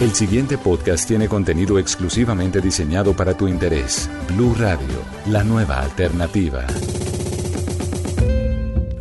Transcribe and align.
El 0.00 0.14
siguiente 0.14 0.56
podcast 0.56 1.08
tiene 1.08 1.26
contenido 1.26 1.76
exclusivamente 1.76 2.60
diseñado 2.60 3.14
para 3.14 3.36
tu 3.36 3.48
interés. 3.48 4.08
Blue 4.28 4.54
Radio, 4.56 4.86
la 5.26 5.42
nueva 5.42 5.80
alternativa. 5.80 6.64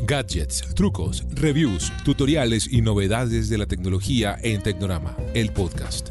Gadgets, 0.02 0.73
trucos, 0.73 1.23
reviews, 1.36 1.94
tutoriales 2.04 2.68
y 2.71 2.81
novedades 2.81 3.47
de 3.47 3.60
la 3.60 3.68
tecnología 3.68 4.39
en 4.41 4.63
Tecnorama, 4.63 5.15
el 5.36 5.54
podcast. 5.54 6.10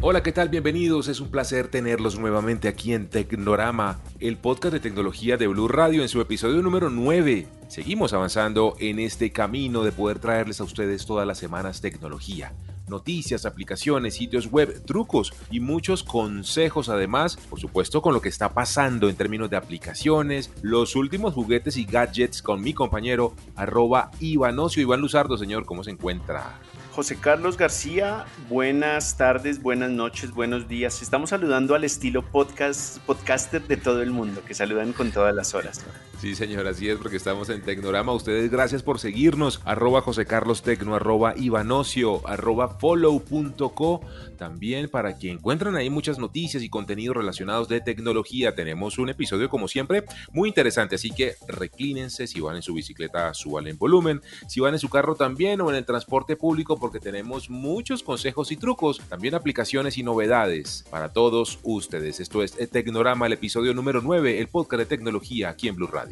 Hola, 0.00 0.22
¿qué 0.22 0.30
tal? 0.30 0.48
Bienvenidos. 0.48 1.08
Es 1.08 1.18
un 1.18 1.28
placer 1.28 1.66
tenerlos 1.66 2.20
nuevamente 2.20 2.68
aquí 2.68 2.92
en 2.92 3.08
Tecnorama, 3.08 3.98
el 4.20 4.36
podcast 4.36 4.72
de 4.72 4.78
tecnología 4.78 5.36
de 5.36 5.48
Blue 5.48 5.66
Radio 5.66 6.02
en 6.02 6.08
su 6.08 6.20
episodio 6.20 6.62
número 6.62 6.88
9. 6.88 7.48
Seguimos 7.66 8.12
avanzando 8.12 8.76
en 8.78 9.00
este 9.00 9.32
camino 9.32 9.82
de 9.82 9.90
poder 9.90 10.20
traerles 10.20 10.60
a 10.60 10.64
ustedes 10.64 11.04
todas 11.04 11.26
las 11.26 11.38
semanas 11.38 11.80
tecnología 11.80 12.52
noticias, 12.88 13.44
aplicaciones, 13.44 14.14
sitios 14.14 14.50
web, 14.50 14.82
trucos 14.86 15.32
y 15.50 15.60
muchos 15.60 16.02
consejos 16.02 16.88
además, 16.88 17.36
por 17.36 17.60
supuesto 17.60 18.00
con 18.00 18.14
lo 18.14 18.22
que 18.22 18.30
está 18.30 18.54
pasando 18.54 19.10
en 19.10 19.16
términos 19.16 19.50
de 19.50 19.56
aplicaciones, 19.56 20.50
los 20.62 20.96
últimos 20.96 21.34
juguetes 21.34 21.76
y 21.76 21.84
gadgets 21.84 22.40
con 22.40 22.62
mi 22.62 22.72
compañero 22.72 23.34
arroba 23.56 24.10
Ivanocio 24.20 24.80
Iván 24.80 25.00
Luzardo, 25.00 25.36
señor, 25.36 25.66
¿cómo 25.66 25.84
se 25.84 25.90
encuentra? 25.90 26.58
José 26.98 27.14
Carlos 27.14 27.56
García, 27.56 28.24
buenas 28.48 29.16
tardes, 29.16 29.62
buenas 29.62 29.88
noches, 29.88 30.32
buenos 30.32 30.66
días. 30.66 31.00
Estamos 31.00 31.30
saludando 31.30 31.76
al 31.76 31.84
estilo 31.84 32.22
podcast, 32.22 32.98
podcaster 33.06 33.62
de 33.62 33.76
todo 33.76 34.02
el 34.02 34.10
mundo, 34.10 34.42
que 34.44 34.52
saludan 34.52 34.92
con 34.92 35.12
todas 35.12 35.32
las 35.32 35.54
horas. 35.54 35.86
Sí, 36.20 36.34
señor, 36.34 36.66
así 36.66 36.88
es, 36.88 36.98
porque 36.98 37.16
estamos 37.16 37.48
en 37.48 37.62
Tecnorama. 37.62 38.12
Ustedes, 38.12 38.50
gracias 38.50 38.82
por 38.82 38.98
seguirnos. 38.98 39.60
Arroba 39.64 40.00
José 40.00 40.26
Carlos 40.26 40.62
Tecno, 40.62 40.96
arroba 40.96 41.34
Ivanocio, 41.36 42.26
arroba 42.26 42.76
follow.co. 42.80 44.00
También 44.36 44.88
para 44.88 45.16
que 45.16 45.30
encuentren 45.30 45.76
ahí 45.76 45.90
muchas 45.90 46.18
noticias 46.18 46.64
y 46.64 46.68
contenidos 46.68 47.16
relacionados 47.16 47.68
de 47.68 47.80
tecnología. 47.80 48.56
Tenemos 48.56 48.98
un 48.98 49.10
episodio, 49.10 49.48
como 49.48 49.68
siempre, 49.68 50.04
muy 50.32 50.48
interesante. 50.48 50.96
Así 50.96 51.12
que 51.12 51.36
reclínense. 51.46 52.26
Si 52.26 52.40
van 52.40 52.56
en 52.56 52.62
su 52.62 52.74
bicicleta, 52.74 53.32
suban 53.32 53.68
en 53.68 53.78
volumen. 53.78 54.20
Si 54.48 54.58
van 54.58 54.74
en 54.74 54.80
su 54.80 54.88
carro 54.88 55.14
también 55.14 55.60
o 55.60 55.70
en 55.70 55.76
el 55.76 55.84
transporte 55.84 56.34
público, 56.34 56.80
porque 56.80 56.98
tenemos 56.98 57.48
muchos 57.48 58.02
consejos 58.02 58.50
y 58.50 58.56
trucos. 58.56 59.00
También 59.08 59.36
aplicaciones 59.36 59.98
y 59.98 60.02
novedades 60.02 60.84
para 60.90 61.12
todos 61.12 61.60
ustedes. 61.62 62.18
Esto 62.18 62.42
es 62.42 62.56
Tecnorama, 62.70 63.26
el 63.26 63.34
episodio 63.34 63.72
número 63.72 64.00
9, 64.02 64.40
el 64.40 64.48
podcast 64.48 64.80
de 64.80 64.86
tecnología 64.86 65.50
aquí 65.50 65.68
en 65.68 65.76
Blue 65.76 65.86
Radio. 65.86 66.07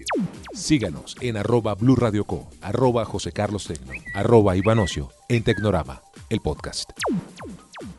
Síganos 0.54 1.16
en 1.20 1.36
arroba 1.36 1.74
Blue 1.74 1.96
Radio 1.96 2.24
Co, 2.24 2.48
arroba 2.60 3.06
Carlos 3.32 3.66
Tecno, 3.66 3.92
arroba 4.14 4.56
Ivanocio, 4.56 5.10
en 5.28 5.42
Tecnorama, 5.42 6.02
el 6.30 6.40
podcast. 6.40 6.90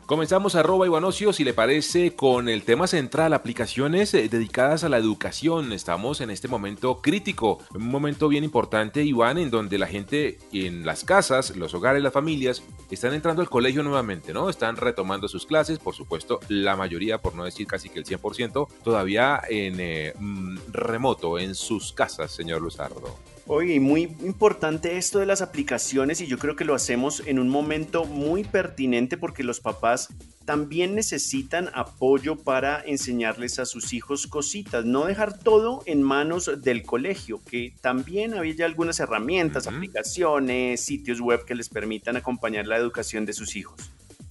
Comenzamos 0.06 0.54
arroba 0.56 0.86
Ivanocio, 0.86 1.32
si 1.32 1.44
le 1.44 1.54
parece, 1.54 2.16
con 2.16 2.48
el 2.48 2.64
tema 2.64 2.86
central, 2.86 3.32
aplicaciones 3.32 4.12
eh, 4.14 4.28
dedicadas 4.28 4.82
a 4.82 4.88
la 4.88 4.96
educación. 4.96 5.72
Estamos 5.72 6.20
en 6.20 6.30
este 6.30 6.48
momento 6.48 7.00
crítico, 7.00 7.60
un 7.74 7.88
momento 7.88 8.28
bien 8.28 8.42
importante, 8.42 9.04
Iván, 9.04 9.38
en 9.38 9.50
donde 9.50 9.78
la 9.78 9.86
gente 9.86 10.38
en 10.52 10.84
las 10.84 11.04
casas, 11.04 11.56
los 11.56 11.74
hogares, 11.74 12.02
las 12.02 12.12
familias, 12.12 12.62
están 12.90 13.14
entrando 13.14 13.40
al 13.42 13.50
colegio 13.50 13.82
nuevamente, 13.82 14.32
¿no? 14.32 14.48
Están 14.48 14.76
retomando 14.76 15.28
sus 15.28 15.46
clases, 15.46 15.78
por 15.78 15.94
supuesto, 15.94 16.40
la 16.48 16.74
mayoría, 16.74 17.18
por 17.18 17.36
no 17.36 17.44
decir 17.44 17.66
casi 17.66 17.88
que 17.88 18.00
el 18.00 18.04
100%, 18.04 18.66
todavía 18.82 19.40
en 19.48 19.76
eh, 19.78 20.12
mm, 20.18 20.58
remoto, 20.72 21.38
en 21.38 21.54
sus 21.54 21.92
casas, 21.92 22.32
señor 22.32 22.62
Luzardo. 22.62 23.14
Oye, 23.50 23.80
muy 23.80 24.02
importante 24.02 24.98
esto 24.98 25.20
de 25.20 25.24
las 25.24 25.40
aplicaciones 25.40 26.20
y 26.20 26.26
yo 26.26 26.36
creo 26.36 26.54
que 26.54 26.66
lo 26.66 26.74
hacemos 26.74 27.22
en 27.24 27.38
un 27.38 27.48
momento 27.48 28.04
muy 28.04 28.44
pertinente 28.44 29.16
porque 29.16 29.42
los 29.42 29.60
papás 29.60 30.08
también 30.44 30.94
necesitan 30.94 31.70
apoyo 31.72 32.36
para 32.36 32.82
enseñarles 32.84 33.58
a 33.58 33.64
sus 33.64 33.94
hijos 33.94 34.26
cositas, 34.26 34.84
no 34.84 35.06
dejar 35.06 35.38
todo 35.38 35.82
en 35.86 36.02
manos 36.02 36.50
del 36.60 36.82
colegio, 36.82 37.40
que 37.42 37.72
también 37.80 38.34
había 38.34 38.66
algunas 38.66 39.00
herramientas, 39.00 39.66
aplicaciones, 39.66 40.84
sitios 40.84 41.18
web 41.18 41.46
que 41.46 41.54
les 41.54 41.70
permitan 41.70 42.18
acompañar 42.18 42.66
la 42.66 42.76
educación 42.76 43.24
de 43.24 43.32
sus 43.32 43.56
hijos. 43.56 43.90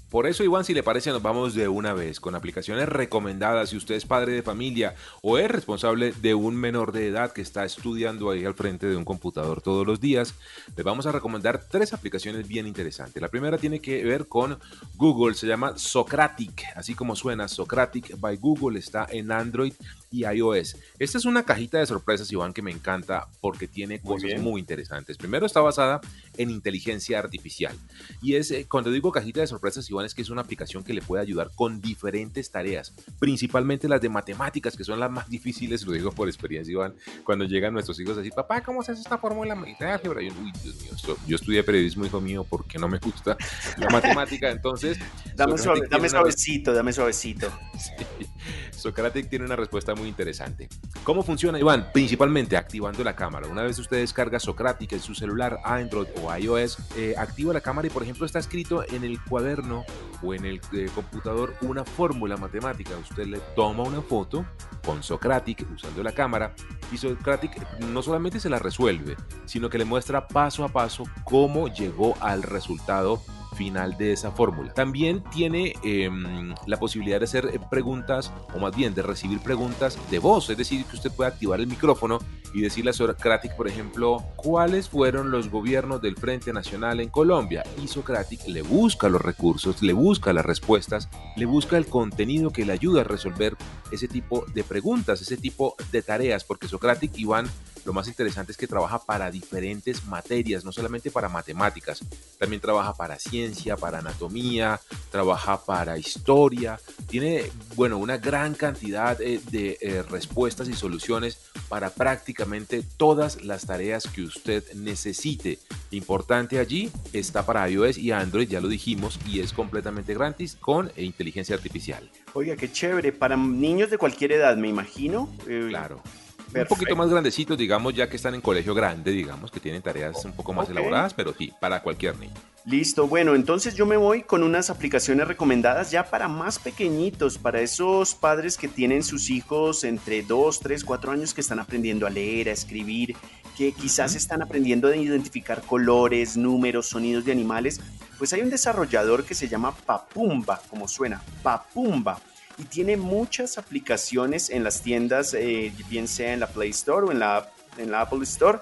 Por 0.10 0.26
eso, 0.26 0.42
Iván, 0.42 0.64
si 0.64 0.74
le 0.74 0.84
parece, 0.84 1.12
nos 1.12 1.22
vamos 1.22 1.54
de 1.54 1.68
una 1.68 1.94
vez 1.94 2.22
con 2.22 2.34
aplicaciones 2.34 2.88
recomendadas. 2.88 3.70
Si 3.70 3.76
usted 3.76 3.96
es 3.96 4.06
padre 4.06 4.32
de 4.32 4.42
familia 4.42 4.96
o 5.22 5.38
es 5.38 5.52
responsable 5.52 6.14
de 6.14 6.34
un 6.34 6.56
menor 6.56 6.94
de 6.94 7.08
edad 7.08 7.34
que 7.34 7.42
está 7.42 7.66
estudiando 7.66 8.30
ahí 8.30 8.46
al 8.46 8.54
frente 8.54 8.88
de 8.88 8.96
un 8.96 9.04
computador 9.04 9.62
todos 9.62 9.86
los 9.86 10.00
días, 10.00 10.34
le 10.78 10.84
vamos 10.84 11.08
a 11.08 11.12
recomendar 11.12 11.62
tres 11.70 11.92
aplicaciones 11.92 12.48
bien 12.48 12.68
interesantes. 12.68 13.22
La 13.22 13.28
primera 13.28 13.58
tiene 13.58 13.82
que 13.82 14.02
ver 14.06 14.28
con 14.28 14.58
Google, 14.96 15.36
se 15.36 15.46
llama 15.46 15.78
Socratic, 15.78 16.64
así 16.76 16.96
como 16.96 17.14
suena 17.14 17.50
Socratic 17.50 18.18
by 18.18 18.38
Google, 18.38 18.80
está 18.80 19.08
en 19.10 19.30
Android 19.30 19.74
y 20.12 20.26
iOS. 20.26 20.78
Esta 21.00 21.18
es 21.18 21.26
una 21.26 21.44
cajita 21.44 21.80
de 21.80 21.86
sorpresas, 21.86 22.32
Iván, 22.32 22.54
que 22.54 22.62
me 22.62 22.72
encanta 22.72 23.28
porque 23.42 23.68
tiene 23.68 24.00
cosas 24.00 24.40
muy 24.40 24.60
interesantes. 24.60 25.18
Primero 25.18 25.46
está 25.46 25.62
basada 25.62 26.02
en 26.38 26.50
inteligencia 26.50 27.20
artificial. 27.20 27.76
Y 28.22 28.36
es, 28.36 28.52
eh, 28.52 28.66
cuando 28.70 28.92
digo 28.92 29.12
cajita 29.12 29.42
de 29.42 29.48
sorpresas, 29.48 29.90
Iván, 29.90 30.06
es 30.06 30.14
que 30.14 30.22
es 30.22 30.30
una 30.30 30.42
aplicación 30.42 30.84
que 30.84 30.94
le 30.94 31.02
puede 31.02 31.22
ayudar 31.22 31.52
con 31.56 31.82
diferentes 31.82 32.52
tareas, 32.52 32.94
principalmente 33.20 33.88
las 33.88 34.02
de 34.02 34.10
matemáticas, 34.10 34.78
que 34.78 34.84
son 34.84 35.00
las 35.00 35.12
más 35.12 35.30
difíciles, 35.38 35.86
lo 35.86 35.92
digo 35.92 36.12
por 36.12 36.28
experiencia, 36.28 36.72
Iván, 36.72 36.96
cuando 37.24 37.46
llegan 37.46 37.74
nuestros 37.74 38.00
hijos 38.00 38.16
a 38.16 38.18
decir, 38.18 38.34
papá, 38.34 38.62
¿cómo 38.62 38.84
se 38.84 38.92
hace 38.94 39.02
esta 39.02 39.18
fórmula 39.18 39.56
de 39.56 39.86
álgebra? 39.86 40.22
Yo, 40.22 40.32
uy, 40.42 40.52
Dios 40.64 40.82
mío, 40.82 41.18
yo 41.28 41.36
estudié 41.36 41.64
periodismo, 41.64 42.06
hijo 42.06 42.22
mío, 42.22 42.46
porque 42.50 42.80
no 42.80 42.88
me 42.88 43.00
gusta 43.00 43.38
la 43.78 43.90
matemática, 43.90 44.50
entonces... 44.52 44.98
dame, 45.36 45.58
suavecito, 45.58 46.74
dame 46.74 46.94
suavecito. 46.94 47.52
Socratic 48.72 49.30
tiene 49.30 49.46
una 49.46 49.56
respuesta 49.56 49.96
muy 49.98 50.08
interesante. 50.08 50.70
¿Cómo 51.04 51.24
funciona, 51.24 51.60
Iván? 51.60 51.90
Principalmente 51.94 52.58
activando 52.58 53.04
la 53.04 53.16
cámara. 53.16 53.48
Una 53.48 53.64
vez 53.64 53.80
usted 53.80 53.98
descarga 53.98 54.40
Socratic 54.40 54.94
en 54.94 55.00
su 55.00 55.16
celular, 55.16 55.60
Android 55.64 56.08
o 56.22 56.36
iOS, 56.36 56.78
eh, 56.98 57.16
activa 57.18 57.54
la 57.54 57.62
cámara 57.62 57.88
y, 57.88 57.92
por 57.92 58.04
ejemplo, 58.04 58.26
está 58.26 58.40
escrito 58.40 58.84
en 58.90 59.04
el 59.04 59.22
cuaderno 59.24 59.86
o 60.22 60.34
en 60.34 60.46
el 60.46 60.62
eh, 60.74 60.90
computador 60.94 61.56
una 61.62 61.84
fórmula 61.84 62.38
matemática. 62.38 62.92
Usted 62.98 63.26
le 63.26 63.40
toma 63.56 63.84
una 63.84 64.02
foto 64.02 64.46
con 64.86 65.04
Socratic 65.04 65.66
usando 65.74 66.04
la 66.04 66.12
cámara 66.12 66.54
y 66.92 66.98
Socratic 66.98 67.80
no 67.80 68.02
solamente 68.02 68.40
se 68.40 68.50
la 68.50 68.60
resuelve, 68.60 69.16
sino 69.46 69.70
que 69.70 69.78
le 69.78 69.86
muestra 69.86 70.28
paso 70.28 70.64
a 70.64 70.70
paso 70.70 71.04
cómo 71.24 71.68
llegó 71.68 72.16
al 72.22 72.44
resultado 72.44 73.22
final 73.58 73.98
de 73.98 74.14
esa 74.14 74.32
fórmula. 74.32 74.74
También 74.74 75.24
tiene 75.32 75.74
em, 75.84 76.54
la 76.66 76.78
posibilidad 76.78 77.20
de 77.20 77.26
hacer 77.26 77.46
eh, 77.48 77.60
preguntas, 77.70 78.32
o 78.54 78.60
más 78.60 78.76
bien 78.76 78.94
de 78.94 79.02
recibir 79.02 79.40
preguntas 79.40 79.98
de 80.10 80.20
voz, 80.20 80.50
es 80.50 80.58
decir, 80.58 80.86
que 80.86 80.96
usted 80.96 81.12
puede 81.12 81.32
activar 81.32 81.60
el 81.60 81.68
micrófono 81.68 82.20
y 82.54 82.62
decirle 82.62 82.92
a 82.92 82.94
Socratic, 82.94 83.56
por 83.56 83.68
ejemplo, 83.68 84.24
cuáles 84.36 84.88
fueron 84.90 85.32
los 85.32 85.50
gobiernos 85.50 86.02
del 86.02 86.16
Frente 86.16 86.54
Nacional 86.54 87.00
en 87.00 87.10
Colombia. 87.10 87.64
Y 87.84 87.88
Socratic 87.88 88.48
le 88.48 88.62
busca 88.62 89.10
los 89.10 89.22
recursos, 89.22 89.82
le 89.82 89.94
busca 89.94 90.32
las 90.34 90.46
respuestas, 90.46 91.10
le 91.36 91.46
busca 91.46 91.78
el 91.78 91.88
contenido 91.88 92.52
que 92.52 92.66
le 92.66 92.74
ayuda 92.74 93.02
a 93.02 93.04
resolver 93.04 93.56
ese 93.92 94.08
tipo 94.08 94.46
de 94.54 94.64
preguntas, 94.64 95.22
ese 95.22 95.38
tipo 95.38 95.76
de 95.92 96.02
tareas, 96.02 96.44
porque 96.44 96.68
Socratic, 96.68 97.18
Iván, 97.18 97.48
lo 97.88 97.94
más 97.94 98.10
interesante 98.10 98.52
es 98.52 98.58
que 98.58 98.68
trabaja 98.68 99.00
para 99.00 99.32
diferentes 99.32 100.06
materias, 100.08 100.66
no 100.66 100.74
solamente 100.74 101.10
para 101.10 101.30
matemáticas, 101.30 102.04
también 102.38 102.62
trabaja 102.62 102.94
para 102.94 103.18
ciencia, 103.18 103.78
para 103.78 104.00
anatomía, 104.00 104.82
trabaja 105.10 105.64
para 105.64 105.98
historia, 105.98 106.82
tiene, 107.08 107.50
bueno, 107.78 107.98
una 107.98 108.18
gran 108.18 108.56
cantidad 108.56 109.22
eh, 109.22 109.40
de 109.52 109.78
eh, 109.80 110.04
respuestas 110.04 110.68
y 110.68 110.74
soluciones 110.74 111.40
para 111.70 111.90
prácticamente 111.90 112.84
todas 112.98 113.42
las 113.42 113.66
tareas 113.66 114.06
que 114.06 114.24
usted 114.24 114.66
necesite. 114.74 115.58
Importante 115.92 116.60
allí 116.60 116.92
está 117.14 117.46
para 117.46 117.70
iOS 117.70 117.98
y 117.98 118.12
Android, 118.12 118.50
ya 118.50 118.60
lo 118.60 118.68
dijimos, 118.68 119.18
y 119.26 119.40
es 119.40 119.54
completamente 119.54 120.14
gratis 120.14 120.58
con 120.60 120.92
inteligencia 120.98 121.56
artificial. 121.56 122.12
Oiga, 122.34 122.58
qué 122.58 122.70
chévere, 122.70 123.14
para 123.14 123.38
niños 123.38 123.90
de 123.90 123.98
cualquier 123.98 124.34
edad, 124.34 124.58
me 124.58 124.68
imagino. 124.68 125.34
Eh, 125.48 125.68
claro 125.70 126.04
un 126.54 126.66
poquito 126.66 126.96
más 126.96 127.10
grandecitos, 127.10 127.58
digamos, 127.58 127.94
ya 127.94 128.10
que 128.10 128.16
están 128.16 128.36
en 128.36 128.42
colegio 128.42 128.74
grande, 128.74 129.12
digamos, 129.12 129.52
que 129.52 129.60
tienen 129.60 129.82
tareas 129.82 130.24
un 130.26 130.34
poco 130.34 130.54
más 130.54 130.70
elaboradas, 130.70 131.14
pero 131.14 131.34
sí, 131.34 131.54
para 131.60 131.82
cualquier 131.82 132.18
niño. 132.18 132.34
Listo, 132.66 133.08
bueno, 133.08 133.34
entonces 133.36 133.76
yo 133.76 133.86
me 133.86 133.96
voy 133.96 134.24
con 134.24 134.44
unas 134.44 134.70
aplicaciones 134.70 135.28
recomendadas 135.28 135.90
ya 135.90 136.10
para 136.10 136.28
más 136.28 136.60
pequeñitos, 136.60 137.38
para 137.38 137.62
esos 137.62 138.14
padres 138.14 138.58
que 138.58 138.68
tienen 138.68 139.04
sus 139.04 139.30
hijos 139.30 139.84
entre 139.84 140.22
2, 140.22 140.60
3, 140.60 140.84
4 140.84 141.12
años 141.12 141.34
que 141.34 141.42
están 141.42 141.60
aprendiendo 141.60 142.06
a 142.06 142.10
leer, 142.10 142.50
a 142.50 142.52
escribir, 142.52 143.16
que 143.58 143.72
quizás 143.72 144.16
están 144.16 144.42
aprendiendo 144.42 144.90
a 144.90 144.96
identificar 144.96 145.62
colores, 145.62 146.36
números, 146.36 146.88
sonidos 146.88 147.24
de 147.26 147.32
animales. 147.32 147.80
Pues 148.18 148.34
hay 148.34 148.42
un 148.42 148.50
desarrollador 148.50 149.24
que 149.24 149.34
se 149.34 149.48
llama 149.48 149.74
Papumba, 149.74 150.62
como 150.70 150.88
suena, 150.88 151.22
Papumba 151.42 152.20
y 152.58 152.64
tiene 152.64 152.98
muchas 152.98 153.58
aplicaciones 153.58 154.50
en 154.50 154.64
las 154.64 154.82
tiendas, 154.82 155.34
eh, 155.34 155.72
bien 155.90 156.08
sea 156.08 156.34
en 156.34 156.40
la 156.40 156.48
Play 156.48 156.72
Store 156.72 157.08
o 157.08 157.12
en 157.12 157.20
la, 157.20 157.52
en 157.78 157.92
la 157.92 158.02
Apple 158.02 158.24
Store. 158.24 158.60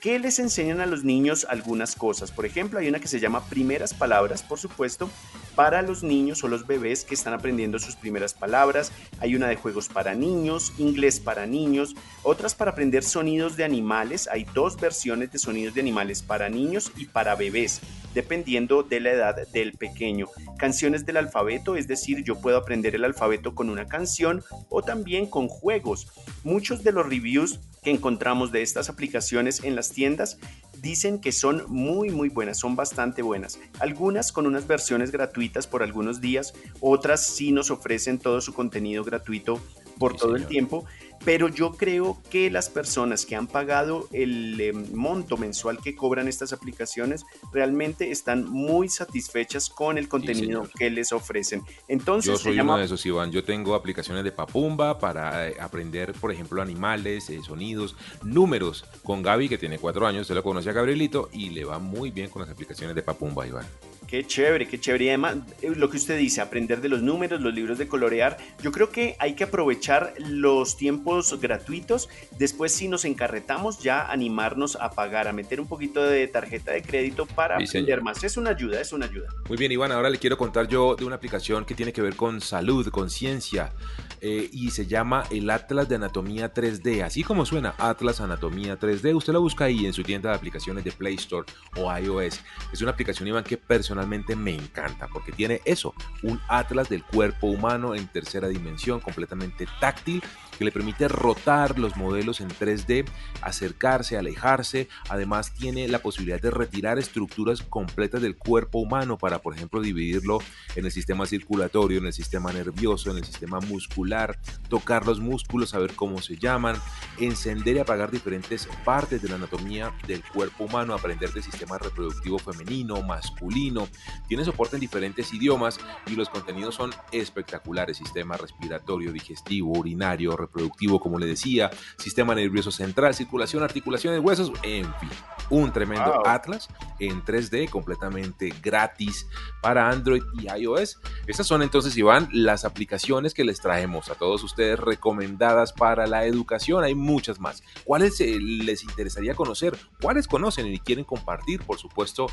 que 0.00 0.18
les 0.20 0.38
enseñan 0.38 0.80
a 0.80 0.86
los 0.86 1.02
niños 1.02 1.46
algunas 1.48 1.96
cosas. 1.96 2.30
Por 2.30 2.46
ejemplo, 2.46 2.78
hay 2.78 2.88
una 2.88 3.00
que 3.00 3.08
se 3.08 3.18
llama 3.18 3.44
Primeras 3.48 3.92
Palabras, 3.92 4.42
por 4.42 4.58
supuesto, 4.58 5.10
para 5.56 5.82
los 5.82 6.04
niños 6.04 6.44
o 6.44 6.48
los 6.48 6.66
bebés 6.66 7.04
que 7.04 7.14
están 7.14 7.32
aprendiendo 7.32 7.78
sus 7.78 7.96
primeras 7.96 8.34
palabras. 8.34 8.92
Hay 9.18 9.34
una 9.34 9.48
de 9.48 9.56
juegos 9.56 9.88
para 9.88 10.14
niños, 10.14 10.72
inglés 10.78 11.18
para 11.18 11.46
niños, 11.46 11.96
otras 12.22 12.54
para 12.54 12.72
aprender 12.72 13.02
sonidos 13.02 13.56
de 13.56 13.64
animales. 13.64 14.28
Hay 14.30 14.46
dos 14.54 14.76
versiones 14.78 15.32
de 15.32 15.38
sonidos 15.38 15.74
de 15.74 15.80
animales 15.80 16.22
para 16.22 16.50
niños 16.50 16.92
y 16.96 17.06
para 17.06 17.34
bebés, 17.34 17.80
dependiendo 18.14 18.82
de 18.82 19.00
la 19.00 19.12
edad 19.12 19.48
del 19.48 19.72
pequeño. 19.72 20.28
Canciones 20.58 21.06
del 21.06 21.16
alfabeto, 21.16 21.74
es 21.74 21.88
decir, 21.88 22.22
yo 22.22 22.38
puedo 22.38 22.58
aprender 22.58 22.94
el 22.94 23.04
alfabeto 23.04 23.54
con 23.54 23.70
una 23.70 23.86
canción 23.86 24.44
o 24.68 24.82
también 24.82 25.26
con 25.26 25.48
juegos. 25.48 26.12
Muchos 26.44 26.84
de 26.84 26.92
los 26.92 27.08
reviews 27.08 27.60
que 27.82 27.92
encontramos 27.92 28.52
de 28.52 28.62
estas 28.62 28.90
aplicaciones 28.90 29.62
en 29.62 29.76
las 29.76 29.90
tiendas 29.90 30.38
dicen 30.86 31.18
que 31.20 31.32
son 31.32 31.64
muy 31.66 32.10
muy 32.10 32.28
buenas, 32.28 32.58
son 32.60 32.76
bastante 32.76 33.22
buenas. 33.22 33.58
Algunas 33.80 34.30
con 34.30 34.46
unas 34.46 34.68
versiones 34.68 35.10
gratuitas 35.10 35.66
por 35.66 35.82
algunos 35.82 36.20
días, 36.20 36.54
otras 36.80 37.26
sí 37.26 37.50
nos 37.50 37.72
ofrecen 37.72 38.18
todo 38.18 38.40
su 38.40 38.54
contenido 38.54 39.02
gratuito 39.02 39.60
por 39.98 40.16
todo 40.16 40.36
el 40.36 40.46
tiempo 40.46 40.84
pero 41.26 41.48
yo 41.48 41.72
creo 41.72 42.16
que 42.30 42.52
las 42.52 42.70
personas 42.70 43.26
que 43.26 43.34
han 43.34 43.48
pagado 43.48 44.06
el 44.12 44.60
eh, 44.60 44.72
monto 44.72 45.36
mensual 45.36 45.80
que 45.82 45.96
cobran 45.96 46.28
estas 46.28 46.52
aplicaciones 46.52 47.26
realmente 47.52 48.12
están 48.12 48.48
muy 48.48 48.88
satisfechas 48.88 49.68
con 49.68 49.98
el 49.98 50.08
contenido 50.08 50.68
que 50.78 50.88
les 50.88 51.10
ofrecen. 51.10 51.64
Entonces, 51.88 52.30
yo 52.30 52.38
soy 52.38 52.60
uno 52.60 52.78
de 52.78 52.84
esos, 52.84 53.04
Iván. 53.04 53.32
Yo 53.32 53.42
tengo 53.42 53.74
aplicaciones 53.74 54.22
de 54.22 54.30
Papumba 54.30 55.00
para 55.00 55.48
eh, 55.48 55.56
aprender, 55.58 56.12
por 56.12 56.30
ejemplo, 56.30 56.62
animales, 56.62 57.28
eh, 57.28 57.40
sonidos, 57.42 57.96
números. 58.22 58.84
Con 59.02 59.22
Gaby, 59.22 59.48
que 59.48 59.58
tiene 59.58 59.80
cuatro 59.80 60.06
años, 60.06 60.28
se 60.28 60.34
lo 60.34 60.44
conoce 60.44 60.70
a 60.70 60.74
Gabrielito 60.74 61.28
y 61.32 61.50
le 61.50 61.64
va 61.64 61.80
muy 61.80 62.12
bien 62.12 62.30
con 62.30 62.42
las 62.42 62.50
aplicaciones 62.52 62.94
de 62.94 63.02
Papumba, 63.02 63.44
Iván. 63.48 63.66
Qué 64.06 64.24
chévere, 64.24 64.68
qué 64.68 64.78
chévere. 64.78 65.06
Y 65.06 65.08
además, 65.08 65.38
eh, 65.62 65.72
lo 65.74 65.90
que 65.90 65.96
usted 65.96 66.16
dice, 66.16 66.40
aprender 66.40 66.80
de 66.80 66.88
los 66.88 67.02
números, 67.02 67.40
los 67.40 67.52
libros 67.52 67.76
de 67.76 67.88
colorear, 67.88 68.36
yo 68.62 68.70
creo 68.70 68.90
que 68.90 69.16
hay 69.18 69.34
que 69.34 69.44
aprovechar 69.44 70.14
los 70.18 70.76
tiempos 70.76 71.40
gratuitos. 71.40 72.08
Después, 72.38 72.72
si 72.72 72.86
nos 72.86 73.04
encarretamos, 73.04 73.80
ya 73.80 74.10
animarnos 74.10 74.76
a 74.76 74.90
pagar, 74.90 75.26
a 75.26 75.32
meter 75.32 75.60
un 75.60 75.66
poquito 75.66 76.04
de 76.04 76.28
tarjeta 76.28 76.72
de 76.72 76.82
crédito 76.82 77.26
para 77.26 77.56
aprender 77.56 78.00
más. 78.00 78.22
Es 78.22 78.36
una 78.36 78.50
ayuda, 78.50 78.80
es 78.80 78.92
una 78.92 79.06
ayuda. 79.06 79.28
Muy 79.48 79.58
bien, 79.58 79.72
Iván, 79.72 79.90
ahora 79.90 80.08
le 80.08 80.18
quiero 80.18 80.38
contar 80.38 80.68
yo 80.68 80.94
de 80.94 81.04
una 81.04 81.16
aplicación 81.16 81.64
que 81.64 81.74
tiene 81.74 81.92
que 81.92 82.02
ver 82.02 82.14
con 82.14 82.40
salud, 82.40 82.88
con 82.90 83.10
ciencia, 83.10 83.72
eh, 84.20 84.48
y 84.52 84.70
se 84.70 84.86
llama 84.86 85.24
el 85.30 85.50
Atlas 85.50 85.88
de 85.88 85.96
Anatomía 85.96 86.54
3D. 86.54 87.02
Así 87.02 87.24
como 87.24 87.44
suena, 87.44 87.74
Atlas 87.78 88.20
Anatomía 88.20 88.78
3D. 88.78 89.16
Usted 89.16 89.32
la 89.32 89.40
busca 89.40 89.64
ahí 89.64 89.84
en 89.84 89.92
su 89.92 90.04
tienda 90.04 90.30
de 90.30 90.36
aplicaciones 90.36 90.84
de 90.84 90.92
Play 90.92 91.16
Store 91.16 91.46
o 91.76 91.92
iOS. 91.96 92.40
Es 92.72 92.80
una 92.82 92.92
aplicación, 92.92 93.28
Iván, 93.28 93.42
que 93.42 93.56
personalmente 93.56 93.95
personalmente 93.96 94.36
me 94.36 94.54
encanta 94.54 95.08
porque 95.08 95.32
tiene 95.32 95.62
eso, 95.64 95.94
un 96.22 96.38
atlas 96.48 96.90
del 96.90 97.02
cuerpo 97.02 97.46
humano 97.46 97.94
en 97.94 98.06
tercera 98.08 98.46
dimensión, 98.46 99.00
completamente 99.00 99.66
táctil 99.80 100.22
que 100.58 100.64
le 100.64 100.72
permite 100.72 101.08
rotar 101.08 101.78
los 101.78 101.96
modelos 101.96 102.40
en 102.40 102.48
3D, 102.48 103.06
acercarse, 103.42 104.16
alejarse. 104.16 104.88
Además 105.08 105.52
tiene 105.54 105.88
la 105.88 106.00
posibilidad 106.00 106.40
de 106.40 106.50
retirar 106.50 106.98
estructuras 106.98 107.62
completas 107.62 108.22
del 108.22 108.36
cuerpo 108.36 108.78
humano 108.78 109.18
para, 109.18 109.40
por 109.40 109.54
ejemplo, 109.54 109.80
dividirlo 109.80 110.38
en 110.74 110.84
el 110.84 110.92
sistema 110.92 111.26
circulatorio, 111.26 111.98
en 111.98 112.06
el 112.06 112.12
sistema 112.12 112.52
nervioso, 112.52 113.10
en 113.10 113.18
el 113.18 113.24
sistema 113.24 113.60
muscular, 113.60 114.38
tocar 114.68 115.06
los 115.06 115.20
músculos, 115.20 115.70
saber 115.70 115.94
cómo 115.94 116.20
se 116.22 116.36
llaman, 116.36 116.76
encender 117.18 117.76
y 117.76 117.78
apagar 117.80 118.10
diferentes 118.10 118.68
partes 118.84 119.22
de 119.22 119.28
la 119.28 119.36
anatomía 119.36 119.92
del 120.06 120.22
cuerpo 120.22 120.64
humano, 120.64 120.94
aprender 120.94 121.32
del 121.32 121.42
sistema 121.42 121.78
reproductivo 121.78 122.38
femenino, 122.38 123.02
masculino. 123.02 123.88
Tiene 124.28 124.44
soporte 124.44 124.76
en 124.76 124.80
diferentes 124.80 125.32
idiomas 125.32 125.78
y 126.06 126.16
los 126.16 126.28
contenidos 126.28 126.74
son 126.74 126.92
espectaculares. 127.12 127.96
Sistema 127.96 128.36
respiratorio, 128.36 129.12
digestivo, 129.12 129.72
urinario, 129.78 130.36
reproductivo, 130.46 131.00
como 131.00 131.18
le 131.18 131.26
decía, 131.26 131.70
sistema 131.98 132.34
nervioso 132.34 132.70
central, 132.70 133.14
circulación, 133.14 133.62
articulaciones, 133.62 134.20
huesos, 134.20 134.52
en 134.62 134.84
fin, 135.00 135.10
un 135.50 135.72
tremendo 135.72 136.26
atlas 136.26 136.68
en 136.98 137.22
3D 137.22 137.68
completamente 137.68 138.52
gratis 138.62 139.26
para 139.60 139.88
Android 139.88 140.22
y 140.38 140.48
iOS. 140.48 140.98
Estas 141.26 141.46
son 141.46 141.62
entonces, 141.62 141.96
Iván, 141.96 142.28
las 142.32 142.64
aplicaciones 142.64 143.34
que 143.34 143.44
les 143.44 143.60
traemos 143.60 144.10
a 144.10 144.14
todos 144.14 144.42
ustedes 144.42 144.78
recomendadas 144.78 145.72
para 145.72 146.06
la 146.06 146.24
educación. 146.24 146.84
Hay 146.84 146.94
muchas 146.94 147.40
más. 147.40 147.62
¿Cuáles 147.84 148.20
eh, 148.20 148.38
les 148.40 148.82
interesaría 148.84 149.34
conocer? 149.34 149.76
¿Cuáles 150.00 150.26
conocen 150.26 150.66
y 150.66 150.78
quieren 150.78 151.04
compartir? 151.04 151.62
Por 151.62 151.78
supuesto, 151.78 152.26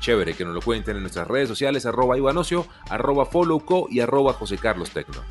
chévere 0.00 0.34
que 0.34 0.44
nos 0.44 0.54
lo 0.54 0.60
cuenten 0.60 0.96
en 0.96 1.02
nuestras 1.02 1.28
redes 1.28 1.48
sociales, 1.48 1.86
arroba 1.86 2.16
Ivanocio, 2.16 2.66
arroba 2.88 3.26
followco 3.26 3.88
y 3.90 4.00
arroba 4.00 4.32
José 4.32 4.58
Carlos 4.58 4.90
Tecno 4.90 5.22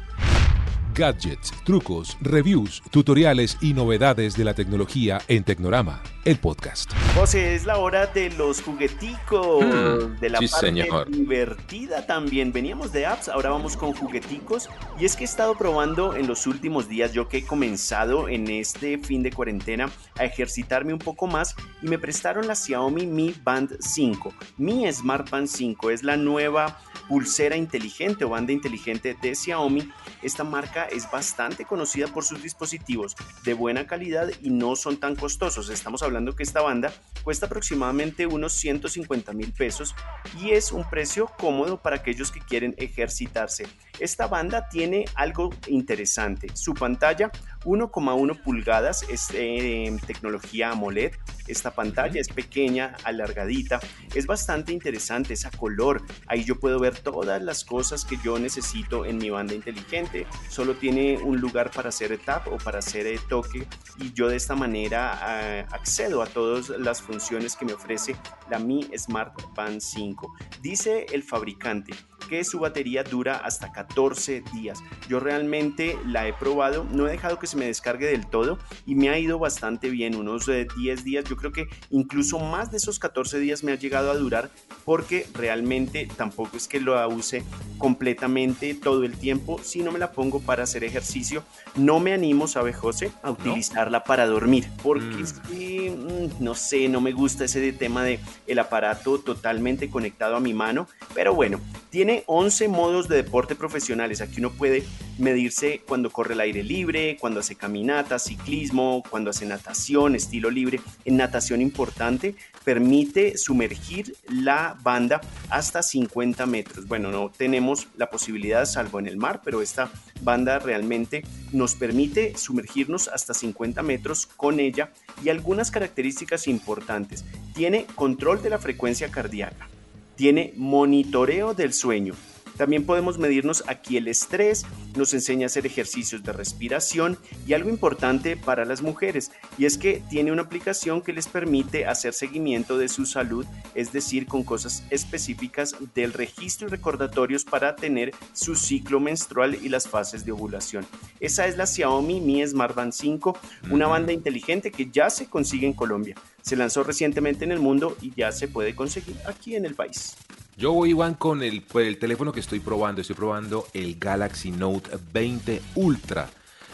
gadgets, 0.93 1.51
trucos, 1.63 2.17
reviews, 2.21 2.81
tutoriales 2.91 3.57
y 3.61 3.73
novedades 3.73 4.35
de 4.35 4.43
la 4.43 4.53
tecnología 4.53 5.21
en 5.27 5.43
Tecnorama, 5.43 6.01
el 6.23 6.37
podcast. 6.37 6.91
José, 7.15 7.55
es 7.55 7.65
la 7.65 7.77
hora 7.77 8.07
de 8.07 8.29
los 8.31 8.61
jugueticos, 8.61 9.65
hmm, 9.65 10.19
de 10.19 10.29
la 10.29 10.39
parte 10.39 11.07
divertida 11.09 12.05
también. 12.05 12.51
Veníamos 12.51 12.91
de 12.91 13.05
apps, 13.05 13.29
ahora 13.29 13.49
vamos 13.49 13.75
con 13.75 13.93
jugueticos. 13.93 14.69
Y 14.99 15.05
es 15.05 15.15
que 15.15 15.23
he 15.23 15.25
estado 15.25 15.55
probando 15.55 16.15
en 16.15 16.27
los 16.27 16.47
últimos 16.47 16.87
días, 16.87 17.13
yo 17.13 17.27
que 17.27 17.39
he 17.39 17.45
comenzado 17.45 18.29
en 18.29 18.49
este 18.49 18.97
fin 18.97 19.23
de 19.23 19.31
cuarentena 19.31 19.89
a 20.17 20.25
ejercitarme 20.25 20.93
un 20.93 20.99
poco 20.99 21.27
más 21.27 21.55
y 21.81 21.87
me 21.87 21.97
prestaron 21.97 22.47
la 22.47 22.55
Xiaomi 22.55 23.05
Mi 23.05 23.33
Band 23.43 23.77
5. 23.79 24.33
Mi 24.57 24.91
Smart 24.91 25.29
Band 25.29 25.47
5 25.47 25.91
es 25.91 26.03
la 26.03 26.17
nueva 26.17 26.79
pulsera 27.07 27.55
inteligente 27.55 28.25
o 28.25 28.29
banda 28.29 28.51
inteligente 28.51 29.15
de 29.21 29.35
Xiaomi. 29.35 29.89
Esta 30.21 30.43
marca 30.43 30.85
es 30.85 31.09
bastante 31.09 31.65
conocida 31.65 32.07
por 32.07 32.23
sus 32.23 32.41
dispositivos 32.41 33.15
de 33.43 33.53
buena 33.53 33.87
calidad 33.87 34.29
y 34.41 34.49
no 34.49 34.75
son 34.75 34.97
tan 34.97 35.15
costosos. 35.15 35.69
Estamos 35.69 36.03
hablando 36.03 36.35
que 36.35 36.43
esta 36.43 36.61
banda 36.61 36.93
cuesta 37.23 37.45
aproximadamente 37.45 38.27
unos 38.27 38.53
150 38.53 39.33
mil 39.33 39.53
pesos 39.53 39.95
y 40.39 40.51
es 40.51 40.71
un 40.71 40.89
precio 40.89 41.29
cómodo 41.37 41.81
para 41.81 41.97
aquellos 41.97 42.31
que 42.31 42.39
quieren 42.39 42.75
ejercitarse. 42.77 43.65
Esta 43.99 44.27
banda 44.27 44.67
tiene 44.69 45.05
algo 45.15 45.49
interesante. 45.67 46.47
Su 46.55 46.73
pantalla 46.73 47.31
1,1 47.63 48.41
pulgadas 48.41 49.03
es 49.09 49.29
eh, 49.33 49.95
tecnología 50.05 50.71
AMOLED. 50.71 51.13
Esta 51.47 51.71
pantalla 51.71 52.19
es 52.19 52.29
pequeña, 52.29 52.95
alargadita. 53.03 53.79
Es 54.13 54.25
bastante 54.25 54.71
interesante 54.71 55.33
esa 55.33 55.51
color. 55.51 56.03
Ahí 56.27 56.43
yo 56.43 56.59
puedo 56.59 56.79
ver 56.79 56.97
todas 56.97 57.41
las 57.41 57.63
cosas 57.65 58.05
que 58.05 58.17
yo 58.23 58.39
necesito 58.39 59.05
en 59.05 59.17
mi 59.17 59.29
banda 59.29 59.53
inteligente. 59.53 60.25
Solo 60.49 60.75
tiene 60.75 61.17
un 61.17 61.39
lugar 61.39 61.71
para 61.71 61.89
hacer 61.89 62.17
tap 62.17 62.47
o 62.47 62.57
para 62.57 62.79
hacer 62.79 63.07
eh, 63.07 63.19
toque 63.29 63.67
y 63.97 64.13
yo 64.13 64.27
de 64.27 64.35
esta 64.35 64.55
manera 64.55 65.13
ah, 65.13 65.65
accedo 65.71 66.21
a 66.21 66.25
todas 66.25 66.69
las 66.69 67.01
funciones 67.01 67.55
que 67.55 67.65
me 67.65 67.73
ofrece 67.73 68.15
la 68.49 68.59
Mi 68.59 68.89
Smart 68.97 69.33
Band 69.55 69.81
5. 69.81 70.33
Dice 70.61 71.05
el 71.11 71.23
fabricante 71.23 71.93
que 72.29 72.43
su 72.43 72.59
batería 72.59 73.03
dura 73.03 73.37
hasta 73.37 73.71
14 73.71 74.43
días. 74.53 74.83
Yo 75.07 75.19
realmente 75.19 75.97
la 76.05 76.27
he 76.27 76.33
probado, 76.33 76.85
no 76.91 77.07
he 77.07 77.11
dejado 77.11 77.39
que 77.39 77.47
se 77.47 77.57
me 77.57 77.65
descargue 77.65 78.07
del 78.07 78.27
todo 78.27 78.57
y 78.85 78.95
me 78.95 79.09
ha 79.09 79.19
ido 79.19 79.39
bastante 79.39 79.89
bien, 79.89 80.15
unos 80.15 80.45
10 80.45 80.67
eh, 80.77 81.03
días, 81.03 81.25
yo 81.25 81.35
creo 81.35 81.51
que 81.51 81.67
incluso 81.89 82.39
más 82.39 82.71
de 82.71 82.77
esos 82.77 82.99
14 82.99 83.39
días 83.39 83.63
me 83.63 83.71
ha 83.71 83.75
llegado 83.75 84.11
a 84.11 84.15
durar 84.15 84.49
porque 84.85 85.25
realmente 85.33 86.07
tampoco 86.17 86.57
es 86.57 86.67
que 86.67 86.79
lo 86.79 86.93
use 87.07 87.43
completamente 87.77 88.73
todo 88.73 89.03
el 89.03 89.17
tiempo, 89.17 89.59
si 89.63 89.81
no 89.81 89.91
me 89.91 89.99
la 89.99 90.11
pongo 90.11 90.39
para 90.39 90.63
hacer 90.63 90.83
ejercicio, 90.83 91.43
no 91.75 91.99
me 91.99 92.13
animo, 92.13 92.47
sabe 92.47 92.73
José, 92.73 93.11
a 93.21 93.31
utilizarla 93.31 94.03
para 94.03 94.25
dormir, 94.25 94.67
porque 94.81 95.05
mm. 95.05 95.23
es 95.23 95.33
que, 95.33 95.91
mm, 95.91 96.43
no 96.43 96.55
sé, 96.55 96.87
no 96.87 97.01
me 97.01 97.11
gusta 97.11 97.45
ese 97.45 97.73
tema 97.73 98.03
de 98.03 98.19
el 98.47 98.59
aparato 98.59 99.19
totalmente 99.19 99.89
conectado 99.89 100.35
a 100.35 100.39
mi 100.39 100.53
mano, 100.53 100.87
pero 101.13 101.33
bueno, 101.33 101.59
tiene 101.89 102.12
11 102.27 102.67
modos 102.67 103.07
de 103.07 103.15
deporte 103.15 103.55
profesionales. 103.55 104.21
Aquí 104.21 104.39
uno 104.39 104.51
puede 104.51 104.83
medirse 105.17 105.81
cuando 105.87 106.11
corre 106.11 106.33
el 106.33 106.41
aire 106.41 106.63
libre, 106.63 107.17
cuando 107.19 107.39
hace 107.39 107.55
caminata, 107.55 108.19
ciclismo, 108.19 109.03
cuando 109.09 109.31
hace 109.31 109.45
natación, 109.45 110.15
estilo 110.15 110.51
libre. 110.51 110.79
En 111.05 111.17
natación 111.17 111.61
importante, 111.61 112.35
permite 112.63 113.37
sumergir 113.37 114.15
la 114.29 114.77
banda 114.83 115.21
hasta 115.49 115.81
50 115.81 116.45
metros. 116.45 116.87
Bueno, 116.87 117.11
no 117.11 117.29
tenemos 117.29 117.87
la 117.97 118.09
posibilidad, 118.09 118.65
salvo 118.65 118.99
en 118.99 119.07
el 119.07 119.17
mar, 119.17 119.41
pero 119.43 119.61
esta 119.61 119.91
banda 120.21 120.59
realmente 120.59 121.23
nos 121.51 121.75
permite 121.75 122.37
sumergirnos 122.37 123.07
hasta 123.07 123.33
50 123.33 123.81
metros 123.83 124.25
con 124.25 124.59
ella 124.59 124.91
y 125.23 125.29
algunas 125.29 125.71
características 125.71 126.47
importantes. 126.47 127.25
Tiene 127.53 127.85
control 127.95 128.41
de 128.41 128.49
la 128.49 128.59
frecuencia 128.59 129.09
cardíaca 129.09 129.67
tiene 130.15 130.53
monitoreo 130.55 131.53
del 131.53 131.73
sueño, 131.73 132.13
También 132.57 132.85
podemos 132.85 133.17
medirnos 133.17 133.63
aquí 133.67 133.97
el 133.97 134.07
estrés, 134.07 134.65
nos 134.95 135.13
enseña 135.13 135.45
a 135.45 135.47
hacer 135.47 135.65
ejercicios 135.65 136.23
de 136.23 136.33
respiración 136.33 137.17
y 137.47 137.53
algo 137.53 137.69
importante 137.69 138.37
para 138.37 138.65
las 138.65 138.81
mujeres, 138.81 139.31
y 139.57 139.65
es 139.65 139.77
que 139.77 140.03
tiene 140.09 140.31
una 140.31 140.43
aplicación 140.43 141.01
que 141.01 141.13
les 141.13 141.27
permite 141.27 141.85
hacer 141.85 142.13
seguimiento 142.13 142.77
de 142.77 142.89
su 142.89 143.05
salud, 143.05 143.45
es 143.75 143.91
decir, 143.91 144.27
con 144.27 144.43
cosas 144.43 144.83
específicas 144.89 145.75
del 145.95 146.13
registro 146.13 146.67
y 146.67 146.71
recordatorios 146.71 147.43
para 147.43 147.75
tener 147.75 148.11
su 148.33 148.55
ciclo 148.55 148.99
menstrual 148.99 149.57
y 149.61 149.69
las 149.69 149.87
fases 149.87 150.25
de 150.25 150.31
ovulación. 150.31 150.85
Esa 151.19 151.47
es 151.47 151.57
la 151.57 151.65
Xiaomi 151.65 152.21
Mi 152.21 152.45
Smart 152.45 152.75
Band 152.75 152.93
5, 152.93 153.37
una 153.71 153.87
banda 153.87 154.13
inteligente 154.13 154.71
que 154.71 154.89
ya 154.91 155.09
se 155.09 155.27
consigue 155.27 155.65
en 155.65 155.73
Colombia. 155.73 156.15
Se 156.41 156.55
lanzó 156.55 156.83
recientemente 156.83 157.45
en 157.45 157.51
el 157.51 157.59
mundo 157.59 157.95
y 158.01 158.13
ya 158.15 158.31
se 158.31 158.47
puede 158.47 158.75
conseguir 158.75 159.15
aquí 159.25 159.55
en 159.55 159.65
el 159.65 159.75
país. 159.75 160.15
Yo 160.55 160.71
voy, 160.71 160.91
Iván, 160.91 161.15
con 161.15 161.41
el, 161.41 161.63
pues, 161.63 161.87
el 161.87 161.97
teléfono 161.97 162.31
que 162.31 162.39
estoy 162.39 162.59
probando. 162.59 163.01
Estoy 163.01 163.15
probando 163.15 163.65
el 163.73 163.97
Galaxy 163.97 164.51
Note 164.51 164.91
20 165.11 165.61
Ultra. 165.75 166.29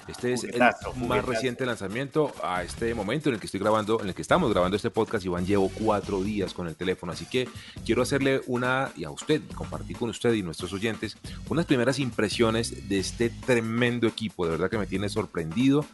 Este 0.10 0.34
es 0.34 0.44
el 0.44 0.60
más 1.08 1.24
reciente 1.24 1.66
lanzamiento 1.66 2.34
a 2.44 2.64
este 2.64 2.94
momento 2.96 3.30
en 3.30 3.36
el 3.36 3.40
que 3.40 3.46
estoy 3.46 3.60
grabando, 3.60 4.02
en 4.02 4.08
el 4.08 4.16
que 4.16 4.24
estamos 4.24 4.52
grabando 4.52 4.76
este 4.76 4.90
podcast. 4.90 5.24
Iván, 5.24 5.46
llevo 5.46 5.70
cuatro 5.70 6.22
días 6.24 6.54
con 6.54 6.68
el 6.68 6.76
teléfono, 6.76 7.12
así 7.12 7.26
que 7.26 7.48
quiero 7.86 8.02
hacerle 8.02 8.42
una, 8.48 8.92
y 8.96 9.04
a 9.04 9.12
usted, 9.12 9.42
compartir 9.54 9.98
con 9.98 10.10
usted 10.10 10.34
y 10.34 10.42
nuestros 10.42 10.74
oyentes, 10.74 11.16
unas 11.48 11.66
primeras 11.66 12.00
impresiones 12.00 12.90
de 12.90 13.00
este 13.00 13.30
tremendo 13.30 14.08
equipo. 14.08 14.46
De 14.46 14.52
verdad 14.52 14.70
que 14.70 14.80
me 14.80 14.88
tiene 14.88 15.10
sorprendido 15.10 15.86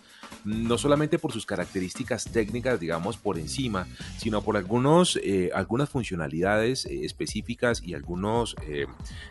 no 0.46 0.78
solamente 0.78 1.20
por 1.20 1.34
sus 1.34 1.46
características 1.46 2.26
técnicas, 2.26 2.80
digamos, 2.80 3.18
por 3.18 3.38
encima, 3.38 3.88
sino 4.18 4.42
por 4.42 4.58
algunos, 4.58 5.20
eh, 5.24 5.50
algunas 5.54 5.90
funcionalidades 5.90 6.86
eh, 6.86 7.04
específicas 7.04 7.82
y 7.84 7.96
algunos, 7.96 8.56
eh, 8.68 8.86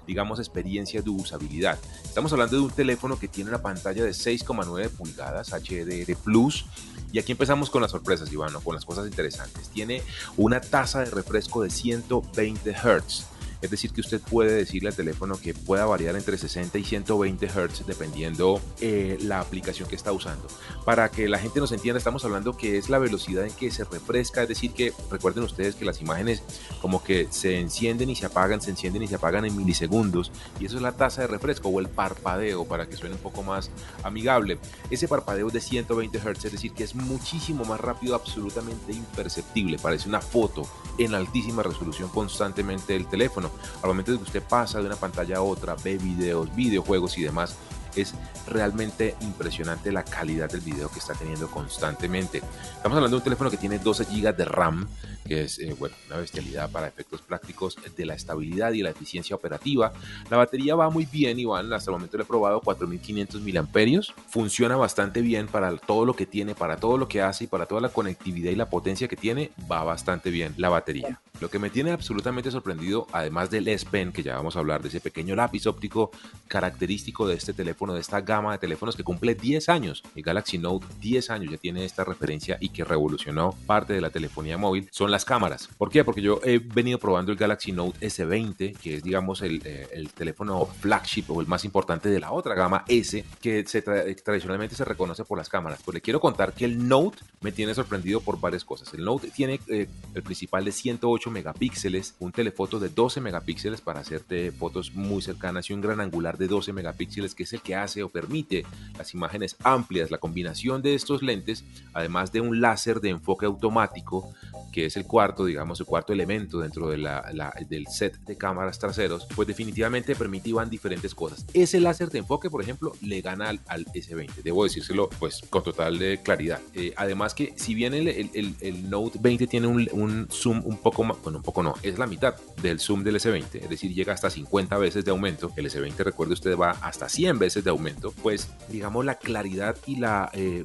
digamos, 0.07 0.41
experiencias 0.41 1.05
de 1.05 1.11
usabilidad. 1.11 1.79
Estamos 2.05 2.33
hablando 2.33 2.57
de 2.57 2.63
un 2.63 2.71
teléfono 2.71 3.19
que 3.19 3.29
tiene 3.29 3.51
una 3.51 3.63
pantalla 3.63 4.03
de 4.05 4.11
6,9 4.11 4.91
pulgadas 4.91 5.53
HDR 5.53 6.17
Plus. 6.17 6.67
Y 7.13 7.21
aquí 7.21 7.31
empezamos 7.31 7.71
con 7.71 7.81
las 7.81 7.93
sorpresas, 7.93 8.33
Iván, 8.33 8.53
con 8.65 8.75
las 8.75 8.85
cosas 8.85 9.07
interesantes. 9.07 9.69
Tiene 9.69 10.03
una 10.37 10.61
tasa 10.61 11.01
de 11.01 11.11
refresco 11.11 11.63
de 11.63 11.71
120 11.71 12.73
Hz 12.73 13.34
es 13.65 13.71
decir, 13.71 13.93
que 13.93 14.01
usted 14.01 14.21
puede 14.21 14.53
decirle 14.53 14.91
al 14.91 14.97
teléfono 14.97 15.37
que 15.41 15.55
pueda 15.55 15.87
variar 15.87 16.17
entre 16.17 16.37
60 16.37 16.79
y 16.79 16.85
120 16.85 17.47
Hz 17.47 17.87
dependiendo 17.87 18.61
eh, 18.81 19.19
la 19.23 19.41
aplicación 19.41 19.89
que 19.89 19.97
está 19.97 20.13
usando. 20.13 20.47
Para 20.85 21.11
que 21.11 21.29
la 21.29 21.39
gente 21.39 21.61
nos 21.61 21.73
entienda, 21.73 21.99
estamos 21.99 22.25
hablando 22.25 22.57
que 22.57 22.79
es 22.79 22.89
la 22.89 22.99
velocidad 22.99 23.45
en 23.45 23.53
que 23.53 23.71
se 23.71 23.85
refresca, 23.85 24.43
es 24.43 24.49
decir, 24.49 24.73
que 24.73 24.93
recuerden 25.11 25.45
ustedes 25.45 25.75
que 25.75 25.85
las 25.85 26.01
imágenes 26.01 26.43
como 26.81 27.03
que 27.03 27.29
se 27.31 27.59
encienden 27.59 28.11
y 28.11 28.17
se 28.17 28.27
apagan, 28.27 28.61
se 28.61 28.71
encienden 28.71 29.03
y 29.03 29.09
se 29.09 29.15
apagan 29.15 29.45
en 29.45 29.57
milisegundos, 29.57 30.31
y 30.61 30.67
eso 30.67 30.77
es 30.77 30.83
la 30.83 30.93
tasa 30.93 31.23
de 31.23 31.27
refresco 31.29 31.69
o 31.69 31.81
el 31.81 31.89
parpadeo 31.89 32.65
para 32.65 32.87
que 32.87 32.97
suene 32.97 33.15
un 33.15 33.21
poco 33.23 33.43
más 33.43 33.71
amigable. 34.03 34.59
Ese 34.91 35.09
parpadeo 35.09 35.51
de 35.51 35.61
120 35.61 36.19
Hz, 36.19 36.45
es 36.45 36.53
decir, 36.53 36.73
que 36.73 36.85
es 36.85 36.95
muchísimo 36.95 37.65
más 37.65 37.81
rápido, 37.81 38.15
absolutamente 38.15 38.93
imperceptible, 38.93 39.79
parece 39.79 40.09
una 40.09 40.21
foto 40.21 40.69
en 40.99 41.15
altísima 41.15 41.63
resolución 41.63 42.09
constantemente 42.09 42.93
del 42.93 43.07
teléfono. 43.07 43.51
Al 43.83 43.89
momento 43.89 44.17
que 44.17 44.23
usted 44.23 44.43
pasa 44.43 44.81
de 44.81 44.87
una 44.87 44.97
pantalla 44.97 45.39
a 45.39 45.43
otra, 45.43 45.77
ve 45.83 45.99
videos, 45.99 46.55
videojuegos 46.55 47.17
y 47.19 47.23
demás, 47.23 47.57
es 47.97 48.15
realmente 48.47 49.15
impresionante 49.21 49.93
la 49.93 50.05
calidad 50.05 50.51
del 50.51 50.61
video 50.61 50.91
que 50.91 50.99
está 50.99 51.15
teniendo 51.15 51.49
constantemente. 51.49 52.43
Estamos 52.77 52.97
hablando 52.97 53.17
de 53.17 53.21
un 53.21 53.25
teléfono 53.25 53.51
que 53.51 53.57
tiene 53.57 53.79
12 53.79 54.05
GB 54.05 54.37
de 54.37 54.45
RAM, 54.45 54.89
que 55.27 55.43
es 55.43 55.59
eh, 55.59 55.75
bueno, 55.79 55.95
una 56.09 56.19
bestialidad 56.19 56.71
para 56.71 56.87
efectos 56.87 57.23
prácticos 57.23 57.77
de 57.97 58.07
la 58.07 58.15
estabilidad 58.15 58.73
y 58.73 58.83
la 58.83 58.91
eficiencia 58.91 59.35
operativa. 59.35 59.93
La 60.31 60.37
batería 60.37 60.75
va 60.75 60.91
muy 60.91 61.07
bien, 61.07 61.39
Iván, 61.39 61.73
hasta 61.73 61.91
el 61.91 61.97
momento 61.97 62.17
lo 62.17 62.25
he 62.25 62.27
probado 62.27 62.61
4500 62.61 63.41
miliamperios. 63.41 64.15
Funciona 64.29 64.77
bastante 64.77 65.21
bien 65.21 65.47
para 65.47 65.77
todo 65.77 66.05
lo 66.05 66.15
que 66.15 66.27
tiene, 66.27 66.55
para 66.55 66.77
todo 66.77 66.99
lo 66.99 67.09
que 67.09 67.23
hace 67.23 67.45
y 67.45 67.47
para 67.47 67.67
toda 67.67 67.81
la 67.81 67.89
conectividad 67.89 68.51
y 68.51 68.57
la 68.57 68.69
potencia 68.69 69.09
que 69.09 69.17
tiene, 69.17 69.51
va 69.71 69.83
bastante 69.85 70.31
bien 70.31 70.55
la 70.57 70.69
batería. 70.69 71.21
Lo 71.41 71.51
que 71.51 71.59
me 71.59 71.69
tiene 71.69 71.91
absolutamente 71.91 72.51
sorprendido, 72.51 73.09
además 73.13 73.51
del 73.51 73.67
S 73.67 73.85
Pen, 73.91 74.13
que 74.13 74.23
ya 74.23 74.37
vamos 74.37 74.55
a 74.55 74.61
hablar 74.61 74.83
de 74.83 74.89
ese 74.89 75.01
pequeño 75.01 75.35
lápiz 75.35 75.67
óptico 75.67 76.13
característico 76.47 77.27
de 77.27 77.35
este 77.35 77.53
teléfono, 77.53 77.84
de 77.93 78.01
esta 78.01 78.21
gama 78.21 78.53
de 78.53 78.59
teléfonos 78.59 78.97
que 78.97 79.05
cumple 79.05 79.35
10 79.35 79.69
años. 79.69 80.03
El 80.15 80.23
Galaxy 80.23 80.59
Note 80.59 80.87
10 81.01 81.31
años 81.31 81.51
ya 81.51 81.59
tiene 81.59 81.85
esta 81.85 82.05
referencia 82.05 82.57
y 82.61 82.71
que 82.71 82.85
revolucionó 82.85 83.55
parte 83.67 83.93
de 83.93 84.01
la 84.01 84.11
telefonía 84.11 84.57
móvil, 84.57 84.89
son 84.91 85.11
las 85.11 85.25
cámaras. 85.25 85.69
¿Por 85.77 85.91
qué? 85.91 86.05
Porque 86.05 86.23
yo 86.23 86.41
he 86.45 86.59
venido 86.59 86.99
probando 86.99 87.33
el 87.33 87.39
Galaxy 87.39 87.73
Note 87.73 87.99
S20, 88.01 88.77
que 88.79 88.95
es 88.97 89.03
digamos 89.03 89.43
el, 89.43 89.61
eh, 89.65 89.89
el 89.93 90.11
teléfono 90.11 90.67
flagship 90.67 91.25
o 91.29 91.41
el 91.41 91.47
más 91.47 91.65
importante 91.65 92.09
de 92.09 92.21
la 92.21 92.33
otra 92.33 92.55
gama 92.55 92.85
S, 92.89 93.25
que 93.41 93.65
se 93.67 93.83
tradicionalmente 93.83 94.75
se 94.75 94.85
reconoce 94.85 95.25
por 95.25 95.39
las 95.39 95.49
cámaras. 95.49 95.81
Pues 95.85 95.95
le 95.95 96.01
quiero 96.01 96.21
contar 96.21 96.53
que 96.53 96.65
el 96.65 96.89
Note 96.89 97.19
me 97.41 97.53
tiene 97.53 97.75
sorprendido 97.75 98.21
por 98.21 98.41
varias 98.41 98.65
cosas. 98.65 98.93
El 98.95 99.05
Note 99.05 99.31
tiene 99.31 99.61
eh, 99.69 99.89
el 100.15 100.23
principal 100.23 100.65
de 100.65 100.73
108 100.73 101.31
megapíxeles, 101.31 102.15
un 102.21 102.33
telefoto 102.33 102.79
de 102.79 102.89
12 102.89 103.21
megapíxeles 103.21 103.81
para 103.81 104.01
hacerte 104.01 104.53
fotos 104.53 104.95
muy 104.95 105.23
cercanas 105.23 105.69
y 105.69 105.73
un 105.73 105.81
gran 105.81 106.01
angular 106.01 106.39
de 106.39 106.49
12 106.49 106.73
megapíxeles 106.73 107.35
que 107.35 107.43
es 107.45 107.53
el 107.53 107.61
que 107.61 107.74
hace 107.77 108.03
o 108.03 108.09
permite 108.09 108.65
las 108.97 109.15
imágenes 109.15 109.57
amplias. 109.63 110.11
La 110.11 110.19
combinación 110.19 110.83
de 110.83 110.95
estos 110.95 111.23
lentes, 111.23 111.65
además 111.93 112.33
de 112.33 112.41
un 112.41 112.61
láser 112.61 113.01
de 113.01 113.11
enfoque 113.11 113.47
automático, 113.47 114.33
que 114.73 114.87
es 114.87 114.97
el 114.97 115.07
cuarto, 115.07 115.45
digamos, 115.45 115.79
el 115.79 115.87
cuarto 115.87 116.13
elemento 116.13 116.59
dentro 116.59 116.91
de 116.91 116.99
la, 116.99 117.55
del 117.69 117.87
set 117.87 118.19
de 118.25 118.37
cámaras 118.37 118.79
traseros, 118.79 119.27
pues 119.35 119.47
definitivamente 119.47 120.17
permitían 120.17 120.69
diferentes 120.69 121.15
cosas. 121.15 121.47
Ese 121.55 121.81
láser 121.81 122.11
de 122.11 122.19
enfoque, 122.19 122.51
por 122.51 122.63
ejemplo, 122.63 122.93
le 123.01 123.21
gana 123.21 123.51
al, 123.51 123.85
S20, 123.87 124.43
debo 124.43 124.65
decírselo 124.65 125.09
pues 125.19 125.43
con 125.49 125.63
total 125.63 125.99
de 125.99 126.21
claridad. 126.23 126.61
Eh, 126.75 126.93
además 126.97 127.35
que 127.35 127.55
si 127.57 127.75
bien 127.75 127.95
el, 127.95 128.09
el, 128.09 128.55
el, 128.61 128.91
Note 128.91 129.19
20 129.21 129.47
tiene 129.47 129.67
un, 129.67 129.89
un, 129.93 130.29
zoom 130.31 130.63
un 130.65 130.79
poco 130.79 131.05
más, 131.05 131.17
bueno, 131.23 131.39
un 131.39 131.45
poco 131.45 131.63
no, 131.63 131.75
es 131.83 131.99
la 131.99 132.07
mitad 132.07 132.35
del 132.61 132.81
zoom 132.81 133.05
del 133.05 133.17
S20, 133.17 133.63
es 133.63 133.69
decir, 133.69 133.95
llega 133.95 134.13
hasta 134.13 134.29
50 134.29 134.77
veces 134.79 135.05
de 135.05 135.11
aumento, 135.11 135.53
el 135.57 135.71
S20, 135.71 135.97
recuerde 135.99 136.35
usted, 136.35 136.57
va 136.57 136.71
hasta 136.71 137.09
100 137.09 137.39
veces 137.39 137.64
de 137.65 137.71
aumento, 137.71 138.13
pues 138.23 138.49
digamos 138.69 139.05
la 139.05 139.17
claridad 139.17 139.77
y 139.87 139.97
la, 139.97 140.31
eh, 140.33 140.65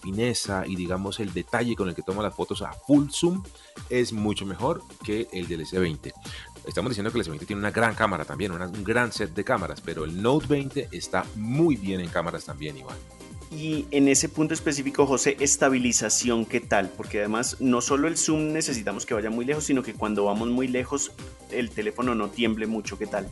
fineza 0.00 0.64
y 0.66 0.76
digamos 0.76 1.20
el 1.20 1.32
detalle 1.32 1.74
con 1.74 1.88
el 1.88 1.94
que 1.94 2.02
toma 2.02 2.22
las 2.22 2.34
fotos 2.34 2.62
a 2.62 2.72
full 2.72 3.08
zoom 3.10 3.42
es 3.90 4.12
mucho 4.12 4.46
mejor 4.46 4.82
que 5.04 5.28
el 5.32 5.48
del 5.48 5.66
S20. 5.66 6.12
Estamos 6.66 6.90
diciendo 6.90 7.10
que 7.12 7.18
el 7.18 7.26
S20 7.26 7.46
tiene 7.46 7.60
una 7.60 7.70
gran 7.70 7.94
cámara 7.94 8.24
también, 8.24 8.52
un 8.52 8.84
gran 8.84 9.12
set 9.12 9.34
de 9.34 9.44
cámaras, 9.44 9.80
pero 9.80 10.04
el 10.04 10.20
Note 10.22 10.46
20 10.46 10.88
está 10.92 11.24
muy 11.34 11.76
bien 11.76 12.00
en 12.00 12.08
cámaras 12.08 12.44
también, 12.44 12.76
Iván. 12.76 12.96
Y 13.50 13.86
en 13.90 14.08
ese 14.08 14.28
punto 14.28 14.52
específico, 14.52 15.06
José, 15.06 15.36
estabilización, 15.40 16.44
¿qué 16.44 16.60
tal? 16.60 16.90
Porque 16.90 17.20
además 17.20 17.56
no 17.60 17.80
solo 17.80 18.06
el 18.06 18.18
zoom 18.18 18.52
necesitamos 18.52 19.06
que 19.06 19.14
vaya 19.14 19.30
muy 19.30 19.46
lejos, 19.46 19.64
sino 19.64 19.82
que 19.82 19.94
cuando 19.94 20.24
vamos 20.26 20.48
muy 20.48 20.68
lejos 20.68 21.12
el 21.50 21.70
teléfono 21.70 22.14
no 22.14 22.28
tiemble 22.28 22.66
mucho, 22.66 22.98
¿qué 22.98 23.06
tal? 23.06 23.26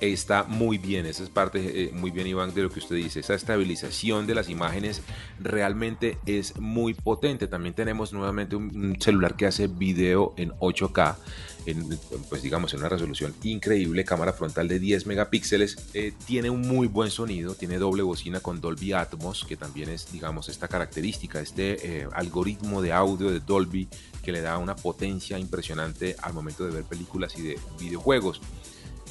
Está 0.00 0.44
muy 0.44 0.78
bien. 0.78 1.06
Esa 1.06 1.22
es 1.22 1.30
parte 1.30 1.84
eh, 1.84 1.90
muy 1.92 2.10
bien, 2.10 2.26
Iván, 2.26 2.54
de 2.54 2.62
lo 2.62 2.70
que 2.70 2.78
usted 2.78 2.96
dice. 2.96 3.20
Esa 3.20 3.34
estabilización 3.34 4.26
de 4.26 4.34
las 4.34 4.48
imágenes 4.48 5.02
realmente 5.38 6.18
es 6.26 6.58
muy 6.58 6.94
potente. 6.94 7.46
También 7.46 7.74
tenemos 7.74 8.12
nuevamente 8.12 8.56
un, 8.56 8.96
celular 9.00 9.36
que 9.36 9.46
hace 9.46 9.66
video 9.66 10.34
en 10.36 10.50
8K. 10.52 11.16
En, 11.66 11.98
pues 12.30 12.42
digamos 12.42 12.72
en 12.72 12.80
una 12.80 12.88
resolución 12.88 13.34
increíble, 13.42 14.04
cámara 14.04 14.32
frontal 14.32 14.66
de 14.66 14.78
10 14.78 15.06
megapíxeles, 15.06 15.76
eh, 15.92 16.14
tiene 16.26 16.48
un 16.48 16.62
muy 16.62 16.86
buen 16.86 17.10
sonido, 17.10 17.54
tiene 17.54 17.76
doble 17.76 18.02
bocina 18.02 18.40
con 18.40 18.62
Dolby 18.62 18.94
Atmos, 18.94 19.44
que 19.44 19.58
también 19.58 19.90
es 19.90 20.10
digamos 20.10 20.48
esta 20.48 20.68
característica, 20.68 21.38
este 21.38 22.00
eh, 22.00 22.08
algoritmo 22.14 22.80
de 22.80 22.92
audio 22.92 23.30
de 23.30 23.40
Dolby 23.40 23.88
que 24.22 24.32
le 24.32 24.40
da 24.40 24.58
una 24.58 24.74
potencia 24.74 25.38
impresionante 25.38 26.16
al 26.22 26.32
momento 26.32 26.64
de 26.64 26.70
ver 26.72 26.84
películas 26.84 27.36
y 27.38 27.42
de 27.42 27.58
videojuegos. 27.78 28.40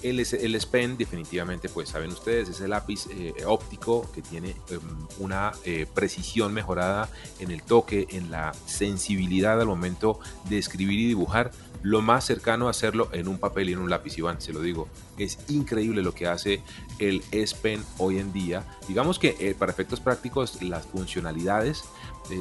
El, 0.03 0.19
el 0.19 0.55
S 0.55 0.67
Pen 0.67 0.97
definitivamente, 0.97 1.69
pues 1.69 1.89
saben 1.89 2.11
ustedes, 2.11 2.49
es 2.49 2.61
el 2.61 2.71
lápiz 2.71 3.07
eh, 3.11 3.33
óptico 3.45 4.09
que 4.13 4.21
tiene 4.21 4.55
em, 4.69 4.79
una 5.19 5.51
eh, 5.65 5.85
precisión 5.93 6.53
mejorada 6.53 7.09
en 7.39 7.51
el 7.51 7.63
toque, 7.63 8.07
en 8.11 8.31
la 8.31 8.53
sensibilidad 8.65 9.59
al 9.59 9.67
momento 9.67 10.19
de 10.49 10.57
escribir 10.57 10.99
y 10.99 11.07
dibujar, 11.07 11.51
lo 11.81 12.01
más 12.01 12.25
cercano 12.25 12.67
a 12.67 12.71
hacerlo 12.71 13.09
en 13.13 13.27
un 13.27 13.37
papel 13.37 13.69
y 13.69 13.73
en 13.73 13.79
un 13.79 13.89
lápiz, 13.89 14.17
Iván, 14.17 14.41
se 14.41 14.51
lo 14.51 14.61
digo. 14.61 14.87
Es 15.17 15.39
increíble 15.47 16.01
lo 16.01 16.13
que 16.13 16.27
hace 16.27 16.61
el 16.99 17.23
S 17.31 17.55
Pen 17.55 17.83
hoy 17.97 18.19
en 18.19 18.33
día. 18.33 18.65
Digamos 18.87 19.19
que 19.19 19.35
eh, 19.39 19.55
para 19.57 19.71
efectos 19.71 19.99
prácticos 19.99 20.61
las 20.61 20.85
funcionalidades 20.85 21.83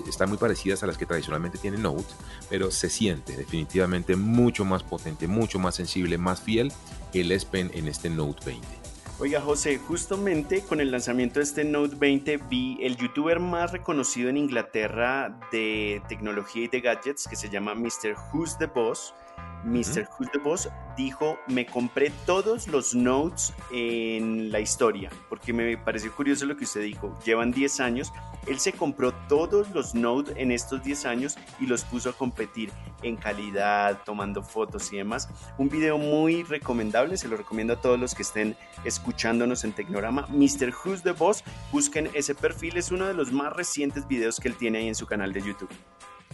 están 0.08 0.28
muy 0.28 0.38
parecidas 0.38 0.82
a 0.82 0.86
las 0.86 0.98
que 0.98 1.06
tradicionalmente 1.06 1.58
tiene 1.58 1.78
Note, 1.78 2.12
pero 2.48 2.70
se 2.70 2.90
siente 2.90 3.36
definitivamente 3.36 4.16
mucho 4.16 4.64
más 4.64 4.82
potente, 4.82 5.28
mucho 5.28 5.58
más 5.58 5.74
sensible, 5.74 6.18
más 6.18 6.40
fiel 6.40 6.72
el 7.12 7.32
S 7.32 7.46
Pen 7.50 7.70
en 7.74 7.88
este 7.88 8.10
Note 8.10 8.44
20. 8.44 8.66
Oiga 9.20 9.40
José, 9.40 9.78
justamente 9.78 10.60
con 10.62 10.80
el 10.80 10.92
lanzamiento 10.92 11.40
de 11.40 11.44
este 11.44 11.64
Note 11.64 11.96
20 11.96 12.36
vi 12.48 12.78
el 12.80 12.96
youtuber 12.96 13.40
más 13.40 13.72
reconocido 13.72 14.28
en 14.28 14.36
Inglaterra 14.36 15.36
de 15.50 16.00
tecnología 16.08 16.64
y 16.64 16.68
de 16.68 16.80
gadgets 16.80 17.26
que 17.26 17.34
se 17.34 17.48
llama 17.48 17.74
Mr. 17.74 18.14
Who's 18.32 18.56
the 18.58 18.66
Boss 18.66 19.12
Mr. 19.64 20.08
Who's 20.08 20.30
the 20.32 20.38
Boss, 20.38 20.68
dijo, 20.96 21.38
me 21.48 21.66
compré 21.66 22.10
todos 22.26 22.68
los 22.68 22.94
notes 22.94 23.52
en 23.72 24.50
la 24.52 24.60
historia, 24.60 25.10
porque 25.28 25.52
me 25.52 25.76
pareció 25.76 26.14
curioso 26.14 26.46
lo 26.46 26.56
que 26.56 26.64
usted 26.64 26.82
dijo, 26.82 27.16
llevan 27.24 27.50
10 27.50 27.80
años, 27.80 28.12
él 28.46 28.58
se 28.60 28.72
compró 28.72 29.12
todos 29.28 29.68
los 29.70 29.94
notes 29.94 30.34
en 30.36 30.52
estos 30.52 30.82
10 30.82 31.06
años 31.06 31.36
y 31.60 31.66
los 31.66 31.84
puso 31.84 32.10
a 32.10 32.12
competir 32.12 32.70
en 33.02 33.16
calidad, 33.16 34.00
tomando 34.04 34.42
fotos 34.42 34.92
y 34.92 34.96
demás. 34.96 35.28
Un 35.58 35.68
video 35.68 35.98
muy 35.98 36.44
recomendable, 36.44 37.16
se 37.16 37.28
lo 37.28 37.36
recomiendo 37.36 37.74
a 37.74 37.80
todos 37.80 37.98
los 37.98 38.14
que 38.14 38.22
estén 38.22 38.56
escuchándonos 38.84 39.64
en 39.64 39.72
Tecnorama. 39.72 40.26
Mr. 40.28 40.72
Who's 40.84 41.02
the 41.02 41.12
Boss, 41.12 41.44
busquen 41.72 42.10
ese 42.14 42.34
perfil, 42.34 42.76
es 42.76 42.90
uno 42.90 43.06
de 43.06 43.14
los 43.14 43.32
más 43.32 43.52
recientes 43.52 44.06
videos 44.08 44.40
que 44.40 44.48
él 44.48 44.56
tiene 44.56 44.78
ahí 44.78 44.88
en 44.88 44.94
su 44.94 45.06
canal 45.06 45.32
de 45.32 45.42
YouTube. 45.42 45.70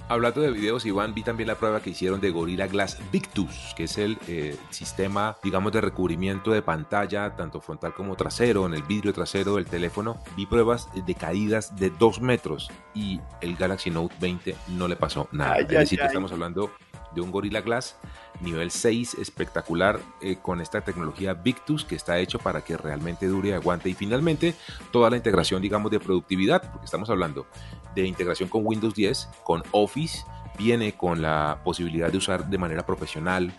Hablando 0.06 0.42
de 0.42 0.50
videos, 0.50 0.84
Iván, 0.84 1.14
vi 1.14 1.22
también 1.22 1.46
la 1.46 1.54
prueba 1.54 1.80
que 1.80 1.90
hicieron 1.90 2.20
de 2.20 2.30
Gorilla 2.30 2.66
Glass 2.66 2.98
Victus, 3.10 3.72
que 3.74 3.84
es 3.84 3.96
el 3.96 4.18
eh, 4.28 4.54
sistema, 4.68 5.36
digamos, 5.42 5.72
de 5.72 5.80
recubrimiento 5.80 6.50
de 6.50 6.60
pantalla, 6.60 7.34
tanto 7.36 7.60
frontal 7.62 7.94
como 7.94 8.14
trasero, 8.14 8.66
en 8.66 8.74
el 8.74 8.82
vidrio 8.82 9.14
trasero 9.14 9.56
del 9.56 9.64
teléfono. 9.64 10.18
Vi 10.36 10.44
pruebas 10.44 10.88
de 10.94 11.14
caídas 11.14 11.74
de 11.76 11.88
2 11.88 12.20
metros 12.20 12.70
y 12.94 13.18
el 13.40 13.56
Galaxy 13.56 13.90
Note 13.90 14.14
20 14.20 14.54
no 14.76 14.88
le 14.88 14.96
pasó 14.96 15.26
nada. 15.32 15.56
es 15.58 15.68
decir, 15.68 15.98
que 15.98 16.06
estamos 16.06 16.32
hablando 16.32 16.70
de 17.14 17.20
un 17.20 17.30
Gorilla 17.30 17.60
Glass 17.60 17.96
nivel 18.40 18.70
6 18.70 19.14
espectacular 19.14 20.00
eh, 20.20 20.36
con 20.40 20.60
esta 20.60 20.80
tecnología 20.80 21.34
Victus 21.34 21.84
que 21.84 21.94
está 21.94 22.18
hecho 22.18 22.38
para 22.38 22.62
que 22.62 22.76
realmente 22.76 23.26
dure 23.26 23.50
y 23.50 23.52
aguante. 23.52 23.88
Y 23.88 23.94
finalmente, 23.94 24.54
toda 24.92 25.10
la 25.10 25.16
integración, 25.16 25.62
digamos, 25.62 25.90
de 25.90 26.00
productividad, 26.00 26.70
porque 26.70 26.86
estamos 26.86 27.08
hablando 27.10 27.46
de 27.94 28.06
integración 28.06 28.48
con 28.48 28.66
Windows 28.66 28.94
10, 28.94 29.28
con 29.44 29.62
Office, 29.70 30.24
viene 30.58 30.96
con 30.96 31.22
la 31.22 31.60
posibilidad 31.64 32.10
de 32.10 32.18
usar 32.18 32.48
de 32.48 32.58
manera 32.58 32.86
profesional 32.86 33.52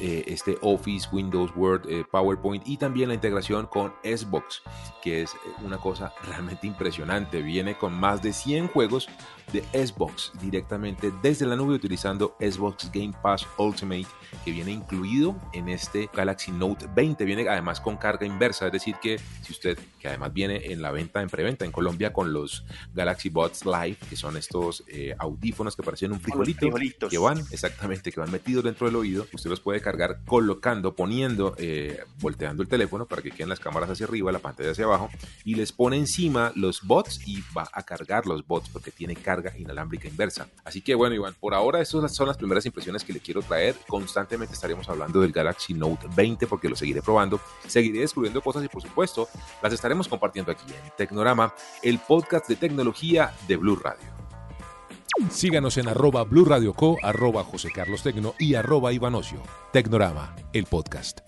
eh, 0.00 0.24
este 0.26 0.58
Office, 0.60 1.08
Windows, 1.12 1.52
Word, 1.54 1.88
eh, 1.88 2.04
PowerPoint 2.10 2.66
y 2.66 2.76
también 2.76 3.08
la 3.08 3.14
integración 3.14 3.66
con 3.66 3.92
Xbox, 4.02 4.62
que 5.02 5.22
es 5.22 5.30
una 5.62 5.78
cosa 5.78 6.12
realmente 6.26 6.66
impresionante. 6.66 7.42
Viene 7.42 7.76
con 7.76 7.94
más 7.94 8.22
de 8.22 8.32
100 8.32 8.68
juegos 8.68 9.08
de 9.52 9.62
Xbox 9.72 10.32
directamente 10.40 11.12
desde 11.22 11.46
la 11.46 11.54
nube 11.54 11.74
utilizando 11.74 12.36
Xbox 12.40 12.90
Game 12.92 13.12
Pass 13.22 13.46
Ultimate 13.58 14.06
que 14.44 14.52
viene 14.52 14.72
incluido 14.72 15.36
en 15.52 15.68
este 15.68 16.08
Galaxy 16.12 16.50
Note 16.50 16.86
20. 16.94 17.24
Viene 17.24 17.48
además 17.48 17.80
con 17.80 17.96
carga 17.96 18.26
inversa, 18.26 18.66
es 18.66 18.72
decir 18.72 18.96
que 19.00 19.18
si 19.42 19.52
usted, 19.52 19.78
que 20.00 20.08
además 20.08 20.32
viene 20.32 20.72
en 20.72 20.82
la 20.82 20.90
venta, 20.90 21.22
en 21.22 21.28
preventa 21.28 21.64
en 21.64 21.72
Colombia 21.72 22.12
con 22.12 22.32
los 22.32 22.64
Galaxy 22.94 23.28
Buds 23.28 23.64
Live, 23.64 23.96
que 24.08 24.16
son 24.16 24.36
estos 24.36 24.84
eh, 24.88 25.14
audífonos 25.18 25.76
que 25.76 25.82
parecen 25.82 26.12
un 26.12 26.20
frijolito, 26.20 27.08
que 27.08 27.18
van 27.18 27.38
exactamente, 27.50 28.10
que 28.10 28.20
van 28.20 28.30
metidos 28.30 28.64
dentro 28.64 28.86
del 28.86 28.96
oído, 28.96 29.26
usted 29.32 29.50
los 29.50 29.60
puede 29.64 29.80
cargar 29.80 30.20
colocando, 30.26 30.94
poniendo, 30.94 31.54
eh, 31.58 32.04
volteando 32.20 32.62
el 32.62 32.68
teléfono 32.68 33.06
para 33.06 33.22
que 33.22 33.30
queden 33.30 33.48
las 33.48 33.58
cámaras 33.58 33.90
hacia 33.90 34.06
arriba, 34.06 34.30
la 34.30 34.38
pantalla 34.38 34.70
hacia 34.70 34.84
abajo, 34.84 35.08
y 35.44 35.54
les 35.54 35.72
pone 35.72 35.96
encima 35.96 36.52
los 36.54 36.82
bots 36.82 37.26
y 37.26 37.42
va 37.56 37.68
a 37.72 37.82
cargar 37.82 38.26
los 38.26 38.46
bots 38.46 38.68
porque 38.68 38.90
tiene 38.90 39.16
carga 39.16 39.56
inalámbrica 39.58 40.06
inversa. 40.06 40.48
Así 40.64 40.82
que 40.82 40.94
bueno, 40.94 41.14
Iván, 41.14 41.34
por 41.40 41.54
ahora 41.54 41.80
estas 41.80 42.14
son 42.14 42.28
las 42.28 42.36
primeras 42.36 42.66
impresiones 42.66 43.02
que 43.02 43.14
le 43.14 43.20
quiero 43.20 43.42
traer. 43.42 43.74
Constantemente 43.88 44.54
estaremos 44.54 44.88
hablando 44.88 45.20
del 45.20 45.32
Galaxy 45.32 45.74
Note 45.74 46.06
20 46.14 46.46
porque 46.46 46.68
lo 46.68 46.76
seguiré 46.76 47.00
probando, 47.00 47.40
seguiré 47.66 48.00
descubriendo 48.00 48.42
cosas 48.42 48.62
y 48.64 48.68
por 48.68 48.82
supuesto 48.82 49.28
las 49.62 49.72
estaremos 49.72 50.06
compartiendo 50.06 50.52
aquí 50.52 50.66
en 50.68 50.92
Tecnorama, 50.96 51.54
el 51.82 51.98
podcast 51.98 52.48
de 52.48 52.56
tecnología 52.56 53.32
de 53.48 53.56
Blue 53.56 53.76
Radio. 53.76 54.23
Síganos 55.30 55.78
en 55.78 55.88
arroba 55.88 56.24
Blue 56.24 56.44
Radio 56.44 56.74
Co, 56.74 56.96
arroba 57.02 57.44
José 57.44 57.70
Carlos 57.74 58.02
Tecno 58.02 58.34
y 58.38 58.54
arroba 58.54 58.92
Ivanocio. 58.92 59.40
Tecnorama, 59.72 60.34
el 60.52 60.64
podcast. 60.66 61.20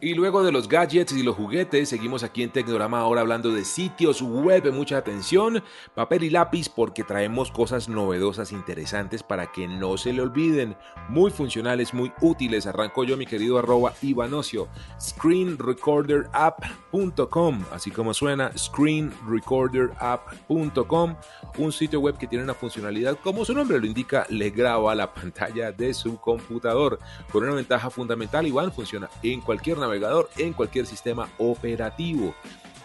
Y 0.00 0.14
luego 0.14 0.42
de 0.42 0.52
los 0.52 0.68
gadgets 0.68 1.12
y 1.12 1.22
los 1.22 1.36
juguetes, 1.36 1.88
seguimos 1.88 2.22
aquí 2.22 2.42
en 2.42 2.50
Tecnorama 2.50 3.00
ahora 3.00 3.20
hablando 3.20 3.50
de 3.50 3.64
sitios 3.64 4.22
web. 4.22 4.72
Mucha 4.72 4.98
atención, 4.98 5.62
papel 5.94 6.24
y 6.24 6.30
lápiz 6.30 6.68
porque 6.68 7.04
traemos 7.04 7.50
cosas 7.50 7.88
novedosas, 7.88 8.52
interesantes 8.52 9.22
para 9.22 9.52
que 9.52 9.68
no 9.68 9.96
se 9.96 10.12
le 10.12 10.20
olviden. 10.22 10.76
Muy 11.08 11.30
funcionales, 11.30 11.94
muy 11.94 12.12
útiles. 12.20 12.66
Arranco 12.66 13.04
yo, 13.04 13.16
mi 13.16 13.26
querido 13.26 13.58
arroba 13.58 13.94
Ivanocio. 14.02 14.68
Screenrecorderapp.com, 15.00 17.64
así 17.72 17.90
como 17.90 18.14
suena, 18.14 18.52
screenrecorderapp.com. 18.56 21.16
Un 21.58 21.72
sitio 21.72 22.00
web 22.00 22.16
que 22.18 22.26
tiene 22.26 22.44
una 22.44 22.54
funcionalidad, 22.54 23.18
como 23.22 23.44
su 23.44 23.52
nombre 23.54 23.80
lo 23.80 23.86
indica, 23.86 24.26
le 24.30 24.50
graba 24.50 24.94
la 24.94 25.12
pantalla 25.12 25.72
de 25.72 25.92
su 25.94 26.18
computador. 26.18 26.98
Con 27.30 27.44
una 27.44 27.54
ventaja 27.54 27.90
fundamental, 27.90 28.46
Iván, 28.46 28.72
funciona 28.72 29.08
en 29.22 29.40
cualquier 29.40 29.71
navegador 29.78 30.30
en 30.36 30.52
cualquier 30.52 30.86
sistema 30.86 31.28
operativo. 31.38 32.34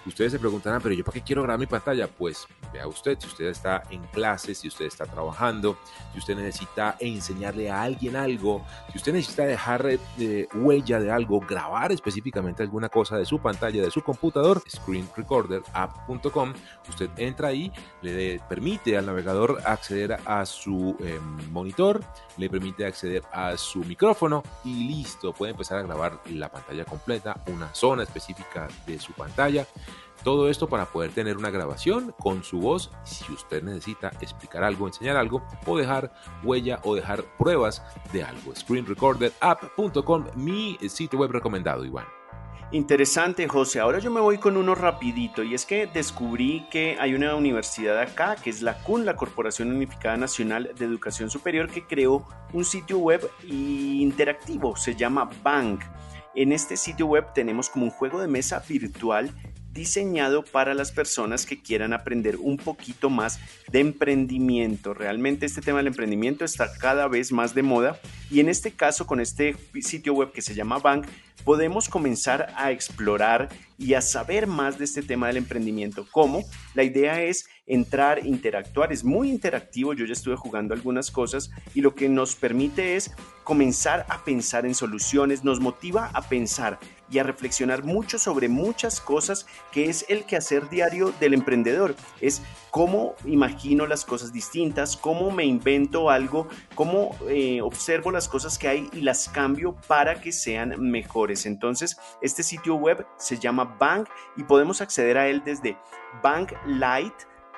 Ustedes 0.05 0.31
se 0.31 0.39
preguntarán, 0.39 0.81
pero 0.81 0.95
yo 0.95 1.03
para 1.03 1.15
qué 1.15 1.21
quiero 1.21 1.43
grabar 1.43 1.59
mi 1.59 1.65
pantalla? 1.65 2.07
Pues 2.07 2.47
vea 2.77 2.87
usted, 2.87 3.17
si 3.19 3.27
usted 3.27 3.45
está 3.45 3.83
en 3.89 4.03
clases, 4.07 4.59
si 4.59 4.67
usted 4.67 4.85
está 4.85 5.05
trabajando, 5.05 5.77
si 6.13 6.19
usted 6.19 6.35
necesita 6.35 6.95
enseñarle 6.99 7.69
a 7.69 7.81
alguien 7.81 8.15
algo, 8.15 8.63
si 8.91 8.97
usted 8.97 9.13
necesita 9.13 9.45
dejar 9.45 9.85
eh, 10.19 10.47
huella 10.53 10.99
de 10.99 11.11
algo, 11.11 11.39
grabar 11.39 11.91
específicamente 11.91 12.63
alguna 12.63 12.89
cosa 12.89 13.17
de 13.17 13.25
su 13.25 13.39
pantalla, 13.39 13.81
de 13.81 13.91
su 13.91 14.01
computador, 14.01 14.61
screenrecorderapp.com, 14.69 16.53
usted 16.89 17.09
entra 17.17 17.49
ahí, 17.49 17.71
le 18.01 18.39
permite 18.47 18.97
al 18.97 19.05
navegador 19.05 19.61
acceder 19.65 20.17
a 20.25 20.45
su 20.45 20.95
em, 20.99 21.51
monitor, 21.51 22.03
le 22.37 22.49
permite 22.49 22.85
acceder 22.85 23.23
a 23.31 23.57
su 23.57 23.79
micrófono 23.79 24.43
y 24.63 24.87
listo, 24.87 25.33
puede 25.33 25.51
empezar 25.51 25.79
a 25.79 25.81
grabar 25.83 26.19
la 26.29 26.49
pantalla 26.49 26.85
completa, 26.85 27.41
una 27.47 27.73
zona 27.73 28.03
específica 28.03 28.67
de 28.85 28.99
su 28.99 29.13
pantalla 29.13 29.65
todo 30.23 30.49
esto 30.49 30.67
para 30.67 30.85
poder 30.85 31.11
tener 31.11 31.37
una 31.37 31.49
grabación 31.49 32.13
con 32.19 32.43
su 32.43 32.59
voz 32.59 32.91
si 33.03 33.31
usted 33.31 33.63
necesita 33.63 34.11
explicar 34.21 34.63
algo, 34.63 34.87
enseñar 34.87 35.17
algo 35.17 35.43
o 35.65 35.77
dejar 35.77 36.13
huella 36.43 36.79
o 36.83 36.95
dejar 36.95 37.23
pruebas 37.37 37.83
de 38.11 38.23
algo. 38.23 38.55
ScreenRecorderApp.com, 38.55 40.25
mi 40.35 40.77
sitio 40.89 41.19
web 41.19 41.31
recomendado, 41.31 41.85
Iván. 41.85 42.05
Interesante, 42.71 43.47
José. 43.47 43.79
Ahora 43.79 43.99
yo 43.99 44.11
me 44.11 44.19
voy 44.19 44.39
con 44.39 44.57
uno 44.57 44.75
rapidito 44.75 45.41
y 45.41 45.53
es 45.53 45.65
que 45.65 45.87
descubrí 45.87 46.67
que 46.69 46.97
hay 46.99 47.15
una 47.15 47.33
universidad 47.33 47.97
acá, 47.97 48.35
que 48.35 48.49
es 48.49 48.61
la 48.61 48.79
CUN, 48.79 49.05
la 49.05 49.15
Corporación 49.15 49.71
Unificada 49.71 50.17
Nacional 50.17 50.71
de 50.77 50.83
Educación 50.83 51.29
Superior, 51.29 51.69
que 51.69 51.87
creó 51.87 52.27
un 52.51 52.65
sitio 52.65 52.97
web 52.97 53.31
interactivo, 53.47 54.75
se 54.75 54.95
llama 54.95 55.29
Bank. 55.41 55.81
En 56.35 56.51
este 56.51 56.75
sitio 56.75 57.05
web 57.05 57.31
tenemos 57.33 57.69
como 57.69 57.85
un 57.85 57.91
juego 57.91 58.19
de 58.19 58.27
mesa 58.27 58.61
virtual 58.67 59.31
diseñado 59.77 60.43
para 60.43 60.73
las 60.73 60.91
personas 60.91 61.45
que 61.45 61.61
quieran 61.61 61.93
aprender 61.93 62.35
un 62.37 62.57
poquito 62.57 63.09
más 63.09 63.39
de 63.71 63.79
emprendimiento. 63.79 64.93
Realmente 64.93 65.45
este 65.45 65.61
tema 65.61 65.77
del 65.77 65.87
emprendimiento 65.87 66.43
está 66.43 66.73
cada 66.77 67.07
vez 67.07 67.31
más 67.31 67.53
de 67.53 67.61
moda 67.63 67.99
y 68.29 68.41
en 68.41 68.49
este 68.49 68.71
caso 68.71 69.07
con 69.07 69.21
este 69.21 69.55
sitio 69.81 70.13
web 70.13 70.33
que 70.33 70.41
se 70.41 70.55
llama 70.55 70.79
Bank 70.79 71.07
podemos 71.43 71.87
comenzar 71.87 72.51
a 72.57 72.71
explorar 72.71 73.49
y 73.77 73.93
a 73.93 74.01
saber 74.01 74.47
más 74.47 74.79
de 74.79 74.85
este 74.85 75.03
tema 75.03 75.27
del 75.27 75.37
emprendimiento. 75.37 76.07
¿Cómo? 76.11 76.43
La 76.73 76.83
idea 76.83 77.21
es 77.21 77.47
entrar, 77.67 78.25
interactuar, 78.25 78.93
es 78.93 79.03
muy 79.03 79.29
interactivo, 79.29 79.93
yo 79.93 80.05
ya 80.05 80.13
estuve 80.13 80.37
jugando 80.37 80.73
algunas 80.73 81.11
cosas 81.11 81.51
y 81.75 81.81
lo 81.81 81.93
que 81.93 82.07
nos 82.09 82.35
permite 82.35 82.95
es 82.95 83.11
comenzar 83.43 84.05
a 84.09 84.23
pensar 84.23 84.65
en 84.65 84.73
soluciones, 84.73 85.43
nos 85.43 85.59
motiva 85.59 86.09
a 86.13 86.21
pensar 86.21 86.79
y 87.09 87.19
a 87.19 87.23
reflexionar 87.23 87.83
mucho 87.83 88.19
sobre 88.19 88.49
muchas 88.49 88.99
cosas 88.99 89.45
que 89.71 89.85
es 89.89 90.05
el 90.09 90.25
quehacer 90.25 90.69
diario 90.69 91.13
del 91.19 91.33
emprendedor. 91.33 91.95
Es 92.19 92.41
cómo 92.71 93.15
imagino 93.25 93.87
las 93.87 94.03
cosas 94.03 94.33
distintas, 94.33 94.97
cómo 94.97 95.31
me 95.31 95.45
invento 95.45 96.09
algo, 96.09 96.47
cómo 96.75 97.15
eh, 97.29 97.61
observo 97.61 98.11
las 98.11 98.27
cosas 98.27 98.57
que 98.57 98.67
hay 98.67 98.89
y 98.91 99.01
las 99.01 99.29
cambio 99.29 99.75
para 99.87 100.19
que 100.19 100.31
sean 100.31 100.75
mejores. 100.81 101.45
Entonces, 101.45 101.97
este 102.21 102.43
sitio 102.43 102.75
web 102.75 103.05
se 103.17 103.39
llama 103.39 103.77
Bank 103.79 104.09
y 104.35 104.43
podemos 104.43 104.81
acceder 104.81 105.17
a 105.17 105.29
él 105.29 105.41
desde 105.45 105.77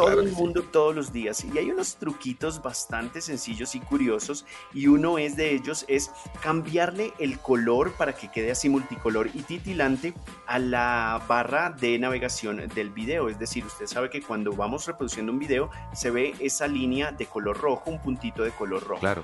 todo 0.05 0.21
el 0.21 0.31
mundo 0.31 0.63
todos 0.63 0.95
los 0.95 1.11
días. 1.11 1.43
Y 1.43 1.57
hay 1.57 1.71
unos 1.71 1.95
truquitos 1.95 2.61
bastante 2.61 3.21
sencillos 3.21 3.75
y 3.75 3.79
curiosos 3.79 4.45
y 4.73 4.87
uno 4.87 5.17
es 5.17 5.35
de 5.35 5.53
ellos 5.53 5.85
es 5.87 6.11
cambiarle 6.41 7.13
el 7.19 7.39
color 7.39 7.93
para 7.93 8.13
que 8.13 8.31
quede 8.31 8.51
así 8.51 8.69
multicolor 8.69 9.29
y 9.33 9.41
titilante 9.41 10.13
a 10.47 10.59
la 10.59 11.21
barra 11.27 11.69
de 11.69 11.97
navegación 11.99 12.67
del 12.73 12.89
video. 12.89 13.29
Es 13.29 13.39
decir, 13.39 13.65
usted 13.65 13.87
sabe 13.87 14.09
que 14.09 14.21
cuando 14.21 14.53
vamos 14.53 14.85
reproduciendo 14.85 15.31
un 15.31 15.39
video 15.39 15.69
se 15.93 16.11
ve 16.11 16.35
esa 16.39 16.67
línea 16.67 17.11
de 17.11 17.25
color 17.25 17.57
rojo, 17.57 17.89
un 17.89 18.01
puntito 18.01 18.43
de 18.43 18.51
color 18.51 18.83
rojo. 18.83 19.01
Claro, 19.01 19.23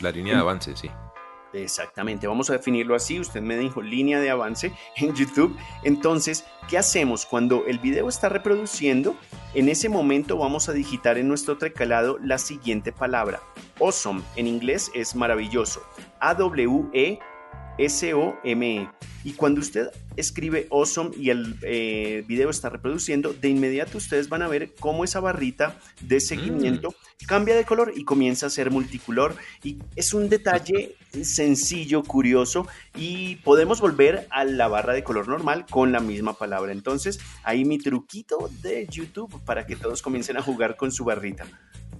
la 0.00 0.10
línea 0.10 0.34
de 0.34 0.40
avance, 0.40 0.76
sí. 0.76 0.90
Exactamente, 1.62 2.26
vamos 2.26 2.50
a 2.50 2.54
definirlo 2.54 2.94
así. 2.94 3.18
Usted 3.18 3.40
me 3.40 3.56
dijo 3.56 3.82
línea 3.82 4.20
de 4.20 4.30
avance 4.30 4.72
en 4.96 5.14
YouTube. 5.14 5.56
Entonces, 5.82 6.44
¿qué 6.68 6.78
hacemos? 6.78 7.26
Cuando 7.26 7.66
el 7.66 7.78
video 7.78 8.08
está 8.08 8.28
reproduciendo, 8.28 9.16
en 9.54 9.68
ese 9.68 9.88
momento 9.88 10.36
vamos 10.36 10.68
a 10.68 10.72
digitar 10.72 11.18
en 11.18 11.28
nuestro 11.28 11.58
teclado 11.58 12.18
la 12.22 12.38
siguiente 12.38 12.92
palabra. 12.92 13.40
Awesome, 13.80 14.22
en 14.36 14.46
inglés 14.46 14.90
es 14.94 15.14
maravilloso. 15.14 15.82
A-W-E 16.20 17.18
S-O-M-E. 17.78 18.88
Y 19.24 19.32
cuando 19.32 19.60
usted 19.60 19.90
escribe 20.16 20.66
Awesome 20.70 21.10
y 21.16 21.30
el 21.30 21.56
eh, 21.62 22.24
video 22.26 22.50
está 22.50 22.68
reproduciendo, 22.68 23.32
de 23.32 23.48
inmediato 23.48 23.98
ustedes 23.98 24.28
van 24.28 24.42
a 24.42 24.48
ver 24.48 24.74
cómo 24.78 25.04
esa 25.04 25.20
barrita 25.20 25.78
de 26.00 26.20
seguimiento 26.20 26.90
mm. 26.90 27.26
cambia 27.26 27.54
de 27.54 27.64
color 27.64 27.92
y 27.94 28.04
comienza 28.04 28.46
a 28.46 28.50
ser 28.50 28.70
multicolor. 28.70 29.36
Y 29.62 29.78
es 29.94 30.14
un 30.14 30.28
detalle 30.28 30.96
sencillo, 31.22 32.02
curioso, 32.02 32.66
y 32.94 33.36
podemos 33.36 33.80
volver 33.80 34.26
a 34.30 34.44
la 34.44 34.68
barra 34.68 34.92
de 34.92 35.04
color 35.04 35.28
normal 35.28 35.66
con 35.68 35.92
la 35.92 36.00
misma 36.00 36.34
palabra. 36.34 36.72
Entonces, 36.72 37.18
ahí 37.42 37.64
mi 37.64 37.78
truquito 37.78 38.50
de 38.62 38.86
YouTube 38.90 39.40
para 39.44 39.66
que 39.66 39.76
todos 39.76 40.02
comiencen 40.02 40.36
a 40.36 40.42
jugar 40.42 40.76
con 40.76 40.92
su 40.92 41.04
barrita. 41.04 41.46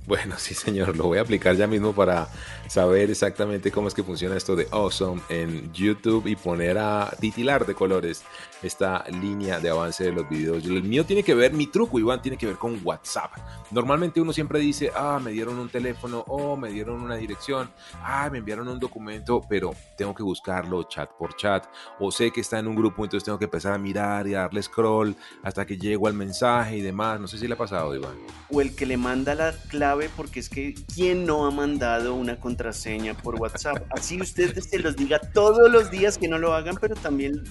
Bueno, 0.06 0.36
sí, 0.38 0.54
señor, 0.54 0.96
lo 0.96 1.04
voy 1.04 1.18
a 1.18 1.22
aplicar 1.22 1.56
ya 1.56 1.66
mismo 1.66 1.92
para 1.92 2.28
saber 2.68 3.10
exactamente 3.10 3.72
cómo 3.72 3.88
es 3.88 3.94
que 3.94 4.04
funciona 4.04 4.36
esto 4.36 4.54
de 4.54 4.68
Awesome 4.70 5.20
en 5.28 5.72
YouTube 5.72 6.28
y 6.28 6.36
poner 6.36 6.78
a 6.78 7.10
titilar 7.18 7.66
de 7.66 7.74
colores 7.74 8.22
esta 8.62 9.04
línea 9.08 9.58
de 9.58 9.68
avance 9.68 10.04
de 10.04 10.12
los 10.12 10.28
videos. 10.28 10.64
El 10.64 10.84
mío 10.84 11.04
tiene 11.04 11.24
que 11.24 11.34
ver, 11.34 11.52
mi 11.52 11.66
truco, 11.66 11.98
Iván, 11.98 12.22
tiene 12.22 12.38
que 12.38 12.46
ver 12.46 12.54
con 12.54 12.80
WhatsApp. 12.84 13.32
Normalmente 13.72 14.20
uno 14.20 14.32
siempre 14.32 14.60
dice, 14.60 14.92
ah, 14.94 15.20
me 15.20 15.32
dieron 15.32 15.58
un 15.58 15.68
teléfono, 15.68 16.20
o 16.28 16.56
me 16.56 16.70
dieron 16.70 17.02
una 17.02 17.16
dirección, 17.16 17.68
ah, 18.00 18.28
me 18.30 18.38
enviaron 18.38 18.68
un 18.68 18.78
documento, 18.78 19.42
pero 19.48 19.74
tengo 19.96 20.14
que 20.14 20.22
buscarlo 20.22 20.84
chat 20.84 21.10
por 21.18 21.34
chat, 21.34 21.66
o 21.98 22.12
sé 22.12 22.30
que 22.30 22.42
está 22.42 22.60
en 22.60 22.68
un 22.68 22.76
grupo, 22.76 23.02
entonces 23.02 23.24
tengo 23.24 23.40
que 23.40 23.46
empezar 23.46 23.72
a 23.72 23.78
mirar 23.78 24.28
y 24.28 24.34
a 24.34 24.42
darle 24.42 24.62
scroll 24.62 25.16
hasta 25.42 25.66
que 25.66 25.76
llego 25.76 26.06
al 26.06 26.14
mensaje 26.14 26.76
y 26.76 26.80
demás. 26.80 27.18
No 27.18 27.26
sé 27.26 27.38
si 27.38 27.48
le 27.48 27.54
ha 27.54 27.58
pasado, 27.58 27.92
Iván. 27.92 28.16
O 28.50 28.60
el 28.60 28.76
que 28.76 28.86
le 28.86 28.96
manda 28.96 29.34
la 29.34 29.52
clave 29.68 29.95
porque 30.16 30.40
es 30.40 30.48
que 30.48 30.74
¿quién 30.94 31.26
no 31.26 31.46
ha 31.46 31.50
mandado 31.50 32.14
una 32.14 32.38
contraseña 32.38 33.14
por 33.14 33.36
WhatsApp? 33.36 33.84
Así 33.90 34.20
ustedes 34.20 34.66
se 34.66 34.78
los 34.78 34.96
diga 34.96 35.18
todos 35.18 35.70
los 35.70 35.90
días 35.90 36.18
que 36.18 36.28
no 36.28 36.38
lo 36.38 36.54
hagan, 36.54 36.76
pero 36.80 36.94
también 36.94 37.42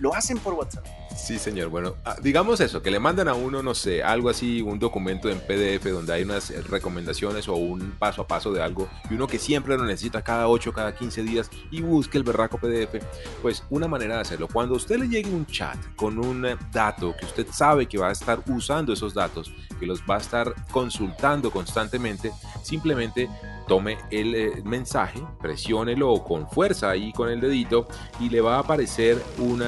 lo, 0.00 0.14
hacen 0.14 0.38
por 0.38 0.54
WhatsApp. 0.54 0.84
Sí, 1.16 1.38
señor. 1.38 1.68
Bueno, 1.68 1.96
ah, 2.04 2.16
digamos 2.22 2.60
eso, 2.60 2.82
que 2.82 2.90
le 2.90 2.98
mandan 2.98 3.28
a 3.28 3.34
uno, 3.34 3.62
no 3.62 3.74
sé, 3.74 4.02
algo 4.02 4.28
así, 4.28 4.62
un 4.62 4.78
documento 4.78 5.28
en 5.28 5.38
PDF 5.40 5.84
donde 5.90 6.12
hay 6.12 6.22
unas 6.22 6.50
recomendaciones 6.68 7.48
o 7.48 7.54
un 7.54 7.92
paso 7.92 8.22
a 8.22 8.26
paso 8.26 8.52
de 8.52 8.62
algo 8.62 8.88
y 9.10 9.14
uno 9.14 9.26
que 9.26 9.38
siempre 9.38 9.76
lo 9.76 9.84
necesita 9.84 10.22
cada 10.22 10.48
8, 10.48 10.72
cada 10.72 10.94
15 10.94 11.22
días 11.22 11.50
y 11.70 11.82
busque 11.82 12.18
el 12.18 12.24
berraco 12.24 12.58
PDF. 12.58 13.02
Pues 13.42 13.64
una 13.70 13.88
manera 13.88 14.16
de 14.16 14.20
hacerlo, 14.22 14.48
cuando 14.52 14.74
a 14.74 14.76
usted 14.78 14.98
le 14.98 15.08
llegue 15.08 15.30
un 15.30 15.46
chat 15.46 15.76
con 15.96 16.18
un 16.18 16.46
dato 16.72 17.14
que 17.18 17.26
usted 17.26 17.46
sabe 17.52 17.86
que 17.86 17.98
va 17.98 18.08
a 18.08 18.12
estar 18.12 18.42
usando 18.48 18.92
esos 18.92 19.14
datos, 19.14 19.52
que 19.78 19.86
los 19.86 20.02
va 20.02 20.16
a 20.16 20.18
estar 20.18 20.54
consultando, 20.70 21.27
constantemente, 21.50 22.32
simplemente 22.62 23.28
tome 23.66 23.98
el 24.10 24.34
eh, 24.34 24.62
mensaje, 24.64 25.22
presiónelo 25.40 26.24
con 26.24 26.48
fuerza 26.48 26.90
ahí 26.90 27.12
con 27.12 27.28
el 27.28 27.40
dedito 27.40 27.86
y 28.18 28.30
le 28.30 28.40
va 28.40 28.56
a 28.56 28.60
aparecer 28.60 29.22
un 29.38 29.62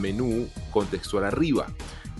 menú 0.00 0.48
contextual 0.70 1.24
arriba. 1.24 1.66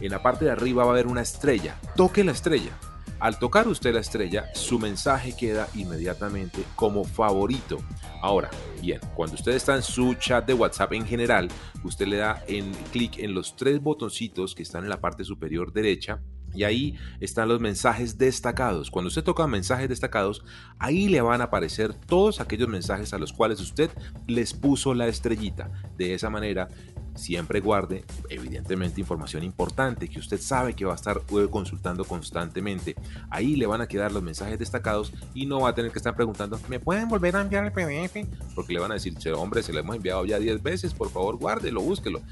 En 0.00 0.12
la 0.12 0.22
parte 0.22 0.44
de 0.44 0.52
arriba 0.52 0.84
va 0.84 0.90
a 0.90 0.92
haber 0.92 1.08
una 1.08 1.22
estrella. 1.22 1.76
Toque 1.96 2.22
la 2.22 2.32
estrella. 2.32 2.70
Al 3.18 3.40
tocar 3.40 3.66
usted 3.66 3.92
la 3.92 3.98
estrella, 3.98 4.48
su 4.54 4.78
mensaje 4.78 5.36
queda 5.36 5.66
inmediatamente 5.74 6.62
como 6.76 7.02
favorito. 7.02 7.78
Ahora, 8.22 8.48
bien, 8.80 9.00
cuando 9.16 9.34
usted 9.34 9.52
está 9.52 9.74
en 9.74 9.82
su 9.82 10.14
chat 10.14 10.46
de 10.46 10.54
WhatsApp 10.54 10.92
en 10.92 11.04
general, 11.04 11.48
usted 11.82 12.06
le 12.06 12.18
da 12.18 12.44
en 12.46 12.72
clic 12.92 13.18
en 13.18 13.34
los 13.34 13.56
tres 13.56 13.82
botoncitos 13.82 14.54
que 14.54 14.62
están 14.62 14.84
en 14.84 14.90
la 14.90 15.00
parte 15.00 15.24
superior 15.24 15.72
derecha 15.72 16.20
y 16.58 16.64
ahí 16.64 16.98
están 17.20 17.48
los 17.48 17.60
mensajes 17.60 18.18
destacados. 18.18 18.90
Cuando 18.90 19.06
usted 19.06 19.22
toca 19.22 19.46
mensajes 19.46 19.88
destacados, 19.88 20.42
ahí 20.80 21.06
le 21.06 21.20
van 21.20 21.40
a 21.40 21.44
aparecer 21.44 21.94
todos 21.94 22.40
aquellos 22.40 22.68
mensajes 22.68 23.14
a 23.14 23.18
los 23.18 23.32
cuales 23.32 23.60
usted 23.60 23.90
les 24.26 24.54
puso 24.54 24.92
la 24.92 25.06
estrellita. 25.06 25.70
De 25.96 26.14
esa 26.14 26.30
manera, 26.30 26.66
siempre 27.14 27.60
guarde, 27.60 28.04
evidentemente, 28.28 29.00
información 29.00 29.44
importante 29.44 30.08
que 30.08 30.18
usted 30.18 30.40
sabe 30.40 30.74
que 30.74 30.84
va 30.84 30.92
a 30.92 30.96
estar 30.96 31.20
eh, 31.30 31.46
consultando 31.48 32.04
constantemente. 32.04 32.96
Ahí 33.30 33.54
le 33.54 33.66
van 33.66 33.80
a 33.80 33.86
quedar 33.86 34.10
los 34.10 34.24
mensajes 34.24 34.58
destacados 34.58 35.12
y 35.34 35.46
no 35.46 35.60
va 35.60 35.70
a 35.70 35.74
tener 35.76 35.92
que 35.92 35.98
estar 36.00 36.16
preguntando, 36.16 36.58
¿me 36.68 36.80
pueden 36.80 37.08
volver 37.08 37.36
a 37.36 37.42
enviar 37.42 37.64
el 37.64 37.72
PDF? 37.72 38.26
Porque 38.58 38.72
le 38.72 38.80
van 38.80 38.90
a 38.90 38.94
decir, 38.94 39.14
hombre, 39.36 39.62
se 39.62 39.72
lo 39.72 39.78
hemos 39.78 39.94
enviado 39.94 40.24
ya 40.24 40.40
10 40.40 40.64
veces, 40.64 40.92
por 40.92 41.10
favor, 41.10 41.36
guárdelo, 41.36 41.80
búsquelo. 41.80 42.22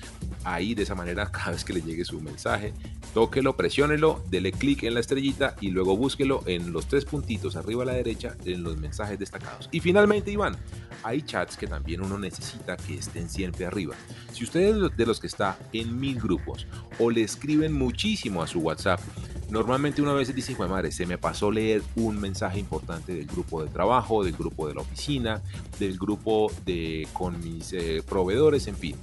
Ahí, 0.43 0.75
de 0.75 0.83
esa 0.83 0.97
manera, 0.97 1.27
cada 1.31 1.53
vez 1.53 1.65
que 1.65 1.73
le 1.73 1.83
llegue 1.83 2.05
su 2.05 2.21
mensaje, 2.21 2.75
tóquelo, 3.15 3.57
presiónelo, 3.57 4.25
dele 4.29 4.51
clic 4.51 4.83
en 4.83 4.95
la 4.95 5.01
estrellita 5.01 5.55
y 5.61 5.71
luego 5.71 5.97
búsquelo 5.97 6.43
en 6.47 6.73
los 6.73 6.89
tres 6.89 7.05
puntitos 7.05 7.55
arriba 7.55 7.85
a 7.85 7.87
la 7.87 7.93
derecha 7.93 8.35
en 8.45 8.65
los 8.65 8.77
mensajes 8.77 9.21
destacados. 9.21 9.69
Y 9.71 9.79
finalmente, 9.79 10.33
Iván, 10.33 10.57
hay 11.05 11.23
chats 11.23 11.57
que 11.57 11.69
también 11.69 12.03
uno 12.03 12.19
necesita 12.19 12.77
que 12.77 12.95
estén 12.95 13.31
siempre 13.31 13.65
arriba. 13.65 13.95
Si 14.33 14.43
ustedes 14.43 14.97
de 14.97 15.07
los 15.07 15.21
que 15.21 15.29
está 15.29 15.57
en 15.73 16.01
mil 16.01 16.19
grupos 16.19 16.67
o 16.99 17.09
le 17.09 17.23
escriben 17.23 17.73
muchísimo 17.73 18.43
a 18.43 18.49
su 18.49 18.59
WhatsApp, 18.59 18.99
normalmente 19.51 20.03
una 20.03 20.13
vez 20.13 20.35
dice, 20.35 20.57
madre, 20.57 20.91
se 20.91 21.07
me 21.07 21.19
pasó 21.19 21.51
leer 21.51 21.83
un 21.95 22.19
mensaje 22.21 22.59
importante 22.59 23.15
del 23.15 23.27
grupo 23.27 23.63
de 23.63 23.71
trabajo, 23.71 24.25
del 24.25 24.35
grupo 24.35 24.67
de 24.67 24.75
la 24.75 24.81
oficina, 24.81 25.43
del 25.79 25.99
grupo 25.99 26.16
de 26.65 27.07
con 27.13 27.39
mis 27.43 27.73
eh, 27.73 28.03
proveedores, 28.07 28.67
en 28.67 28.77
fin 28.77 28.97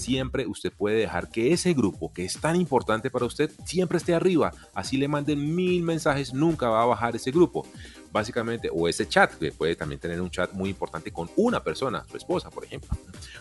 siempre 0.00 0.46
usted 0.46 0.72
puede 0.72 0.96
dejar 0.96 1.28
que 1.28 1.52
ese 1.52 1.74
grupo 1.74 2.12
que 2.12 2.24
es 2.24 2.40
tan 2.40 2.56
importante 2.56 3.10
para 3.10 3.26
usted 3.26 3.50
siempre 3.64 3.98
esté 3.98 4.14
arriba. 4.14 4.52
Así 4.74 4.96
le 4.96 5.08
manden 5.08 5.54
mil 5.54 5.82
mensajes, 5.82 6.32
nunca 6.32 6.68
va 6.68 6.82
a 6.82 6.86
bajar 6.86 7.14
ese 7.14 7.30
grupo. 7.30 7.66
Básicamente, 8.12 8.68
o 8.72 8.88
ese 8.88 9.08
chat, 9.08 9.34
que 9.34 9.52
puede 9.52 9.76
también 9.76 10.00
tener 10.00 10.20
un 10.20 10.30
chat 10.30 10.52
muy 10.52 10.70
importante 10.70 11.12
con 11.12 11.30
una 11.36 11.62
persona, 11.62 12.04
su 12.10 12.16
esposa, 12.16 12.50
por 12.50 12.64
ejemplo, 12.64 12.90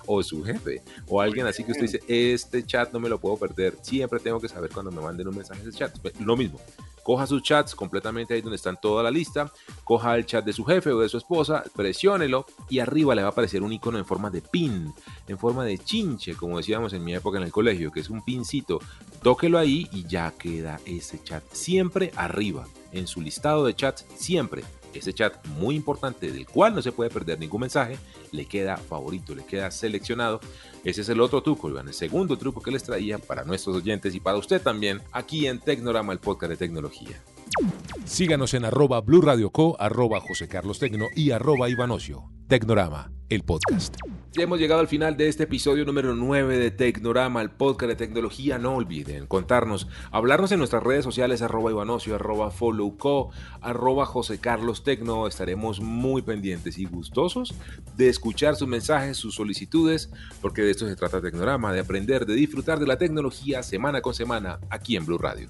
o 0.06 0.22
su 0.22 0.44
jefe, 0.44 0.84
o 1.08 1.22
alguien 1.22 1.48
así 1.48 1.64
que 1.64 1.72
usted 1.72 1.84
dice, 1.84 2.04
este 2.08 2.64
chat 2.66 2.92
no 2.94 3.00
me 3.00 3.10
lo 3.10 3.20
puedo 3.20 3.38
perder, 3.38 3.78
siempre 3.82 4.20
tengo 4.20 4.40
que 4.40 4.48
saber 4.48 4.70
cuando 4.72 4.92
me 4.92 5.02
manden 5.02 5.28
un 5.28 5.36
mensaje 5.36 5.62
ese 5.62 5.78
chat. 5.78 5.98
Pues, 6.00 6.20
lo 6.20 6.38
mismo, 6.38 6.60
coja 7.10 7.26
sus 7.26 7.42
chats 7.42 7.74
completamente 7.74 8.36
ahí 8.36 8.42
donde 8.42 8.58
están 8.58 8.80
toda 8.80 9.02
la 9.02 9.10
lista, 9.10 9.52
coja 9.84 10.16
el 10.16 10.28
chat 10.28 10.46
de 10.46 10.54
su 10.54 10.64
jefe 10.64 10.92
o 10.92 11.00
de 11.00 11.10
su 11.10 11.18
esposa, 11.18 11.64
presiónelo 11.76 12.46
y 12.70 12.78
arriba 12.78 13.16
le 13.16 13.24
va 13.24 13.30
a 13.30 13.32
aparecer 13.32 13.64
un 13.64 13.74
icono 13.74 13.98
en 13.98 14.06
forma 14.06 14.30
de 14.30 14.42
pin, 14.42 14.94
en 15.28 15.38
forma 15.40 15.66
de 15.66 15.80
chinche, 15.80 16.36
como 16.36 16.58
decíamos 16.58 16.94
en 16.94 17.04
mi 17.04 17.16
época 17.16 17.40
en 17.40 17.46
el 17.46 17.52
colegio, 17.52 17.92
que 17.92 18.02
es 18.02 18.12
un 18.12 18.24
pincito. 18.24 18.80
Tóquelo 19.24 19.58
ahí 19.58 19.90
y 19.92 20.06
ya 20.08 20.32
queda 20.38 20.80
ese 20.86 21.22
chat 21.24 21.44
siempre 21.52 22.12
arriba, 22.16 22.68
en 22.92 23.08
su 23.08 23.22
listado 23.22 23.66
de 23.66 23.76
chats, 23.76 24.06
siempre 24.16 24.64
ese 24.94 25.14
chat 25.14 25.46
muy 25.48 25.76
importante 25.76 26.32
del 26.32 26.46
cual 26.46 26.76
no 26.76 26.82
se 26.82 26.92
puede 26.92 27.10
perder 27.10 27.40
ningún 27.40 27.62
mensaje, 27.62 27.98
le 28.32 28.46
queda 28.46 28.78
favorito, 28.78 29.36
le 29.36 29.46
queda 29.46 29.72
seleccionado. 29.72 30.40
Ese 30.84 31.02
es 31.02 31.10
el 31.10 31.22
otro 31.22 31.42
truco, 31.42 31.68
el 31.68 31.94
segundo 31.94 32.38
truco 32.38 32.62
que 32.62 32.72
les 32.72 32.84
traía 32.84 33.18
para 33.18 33.44
nuestros 33.44 33.76
oyentes 33.76 34.16
y 34.16 34.20
para 34.20 34.38
usted 34.38 34.62
también 34.62 35.02
aquí 35.12 35.48
en 35.48 35.60
Tecnorama, 35.60 36.14
el 36.14 36.20
podcast 36.20 36.52
de 36.52 36.58
tecnología. 36.58 37.22
Síganos 38.06 38.54
en 38.54 38.66
arroba 38.66 39.02
Blue 39.02 39.22
Radio 39.22 39.52
Co, 39.52 39.76
arroba 39.80 40.20
José 40.22 40.48
Carlos 40.48 40.80
Tecno 40.80 41.08
y 41.16 41.32
arroba 41.32 41.70
Ivanocio. 41.70 42.30
Tecnorama, 42.48 43.12
el 43.30 43.44
podcast. 43.44 43.96
Ya 44.32 44.44
hemos 44.44 44.60
llegado 44.60 44.80
al 44.80 44.88
final 44.88 45.18
de 45.18 45.28
este 45.28 45.46
episodio 45.46 45.86
número 45.86 46.14
9 46.14 46.60
de 46.60 46.70
Tecnorama, 46.70 47.42
el 47.42 47.50
podcast 47.50 47.90
de 47.90 47.96
tecnología. 47.96 48.60
No 48.60 48.76
olviden 48.76 49.26
contarnos, 49.26 49.88
hablarnos 50.12 50.52
en 50.52 50.60
nuestras 50.60 50.84
redes 50.84 51.04
sociales, 51.04 51.42
arroba 51.42 51.72
Ivanocio, 51.72 52.14
arroba 52.14 52.52
followco, 52.52 53.32
arroba 53.60 54.06
José 54.06 54.38
Carlos 54.38 54.84
Tecno. 54.84 55.26
Estaremos 55.26 55.80
muy 55.80 56.22
pendientes 56.22 56.78
y 56.78 56.86
gustosos 56.86 57.56
de 57.98 58.08
escuchar 58.08 58.56
sus 58.56 58.68
mensajes, 58.68 59.18
sus 59.18 59.34
solicitudes, 59.34 60.12
porque 60.44 60.62
de 60.62 60.70
esto 60.70 60.86
se 60.86 60.96
trata 60.96 61.22
Tecnorama, 61.22 61.74
de 61.74 61.80
aprender, 61.80 62.28
de 62.28 62.36
disfrutar 62.36 62.80
de 62.80 62.86
la 62.86 63.00
tecnología 63.00 63.64
semana 63.64 64.02
con 64.02 64.14
semana 64.14 64.60
aquí 64.70 64.96
en 64.96 65.08
Blue 65.08 65.18
Radio. 65.18 65.50